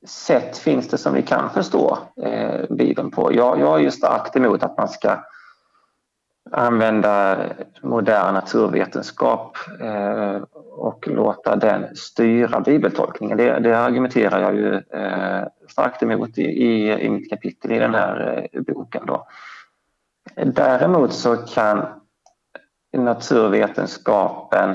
[0.06, 3.34] sätt finns det som vi kan förstå eh, Bibeln på?
[3.34, 5.18] Jag, jag är ju starkt emot att man ska
[6.50, 7.38] använda
[7.82, 10.36] modern naturvetenskap eh,
[10.76, 13.38] och låta den styra bibeltolkningen.
[13.38, 17.94] Det, det argumenterar jag ju eh, starkt emot i, i, i, mitt kapitel i den
[17.94, 19.02] här eh, boken.
[19.06, 19.26] Då.
[20.34, 21.86] Däremot så kan
[22.92, 24.74] naturvetenskapen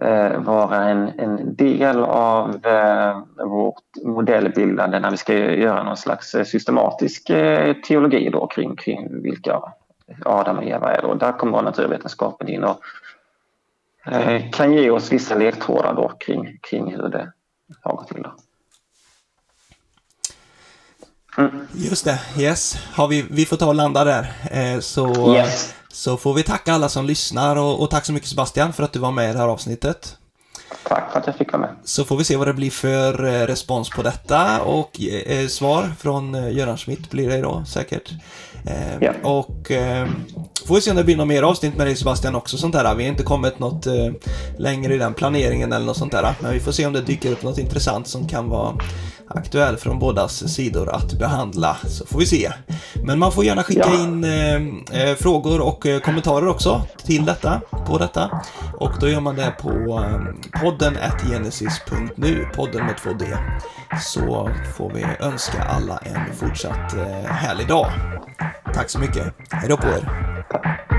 [0.00, 6.34] eh, vara en, en del av eh, vårt modellbildande när vi ska göra någon slags
[6.34, 9.60] eh, systematisk eh, teologi då kring, kring vilka
[10.24, 11.02] Adam och Eva är.
[11.02, 11.14] Då.
[11.14, 12.80] Där kommer naturvetenskapen in och
[14.52, 17.32] kan ge oss vissa ledtrådar då kring, kring hur det
[17.82, 18.22] har gått till.
[18.22, 18.34] Då.
[21.38, 21.66] Mm.
[21.74, 22.76] Just det, yes.
[22.92, 24.32] Har vi, vi får ta och landa där.
[24.50, 25.74] Eh, så, yes.
[25.88, 28.92] så får vi tacka alla som lyssnar och, och, tack så mycket Sebastian för att
[28.92, 30.16] du var med i det här avsnittet.
[30.82, 31.76] Tack för att jag fick vara med.
[31.84, 35.92] Så får vi se vad det blir för eh, respons på detta och eh, svar
[35.98, 38.12] från eh, Göran Schmidt blir det då säkert.
[38.66, 39.12] Eh, ja.
[39.22, 40.08] Och eh,
[40.66, 42.94] får vi se om det blir något mer avsnitt med dig Sebastian också sånt där.
[42.94, 44.12] Vi har inte kommit något eh,
[44.58, 46.34] längre i den planeringen eller något sånt där.
[46.40, 48.76] Men vi får se om det dyker upp något intressant som kan vara
[49.28, 52.52] aktuell från bådas sidor att behandla, så får vi se.
[53.04, 54.02] Men man får gärna skicka ja.
[54.02, 58.40] in eh, eh, frågor och eh, kommentarer också till detta, på detta.
[58.78, 60.96] Och då gör man det på eh, podden
[61.30, 63.26] genesis.nu, podden med två d
[64.00, 67.86] Så får vi önska alla en fortsatt eh, härlig dag.
[68.74, 69.34] Tack så mycket.
[69.50, 70.95] Hej då på er.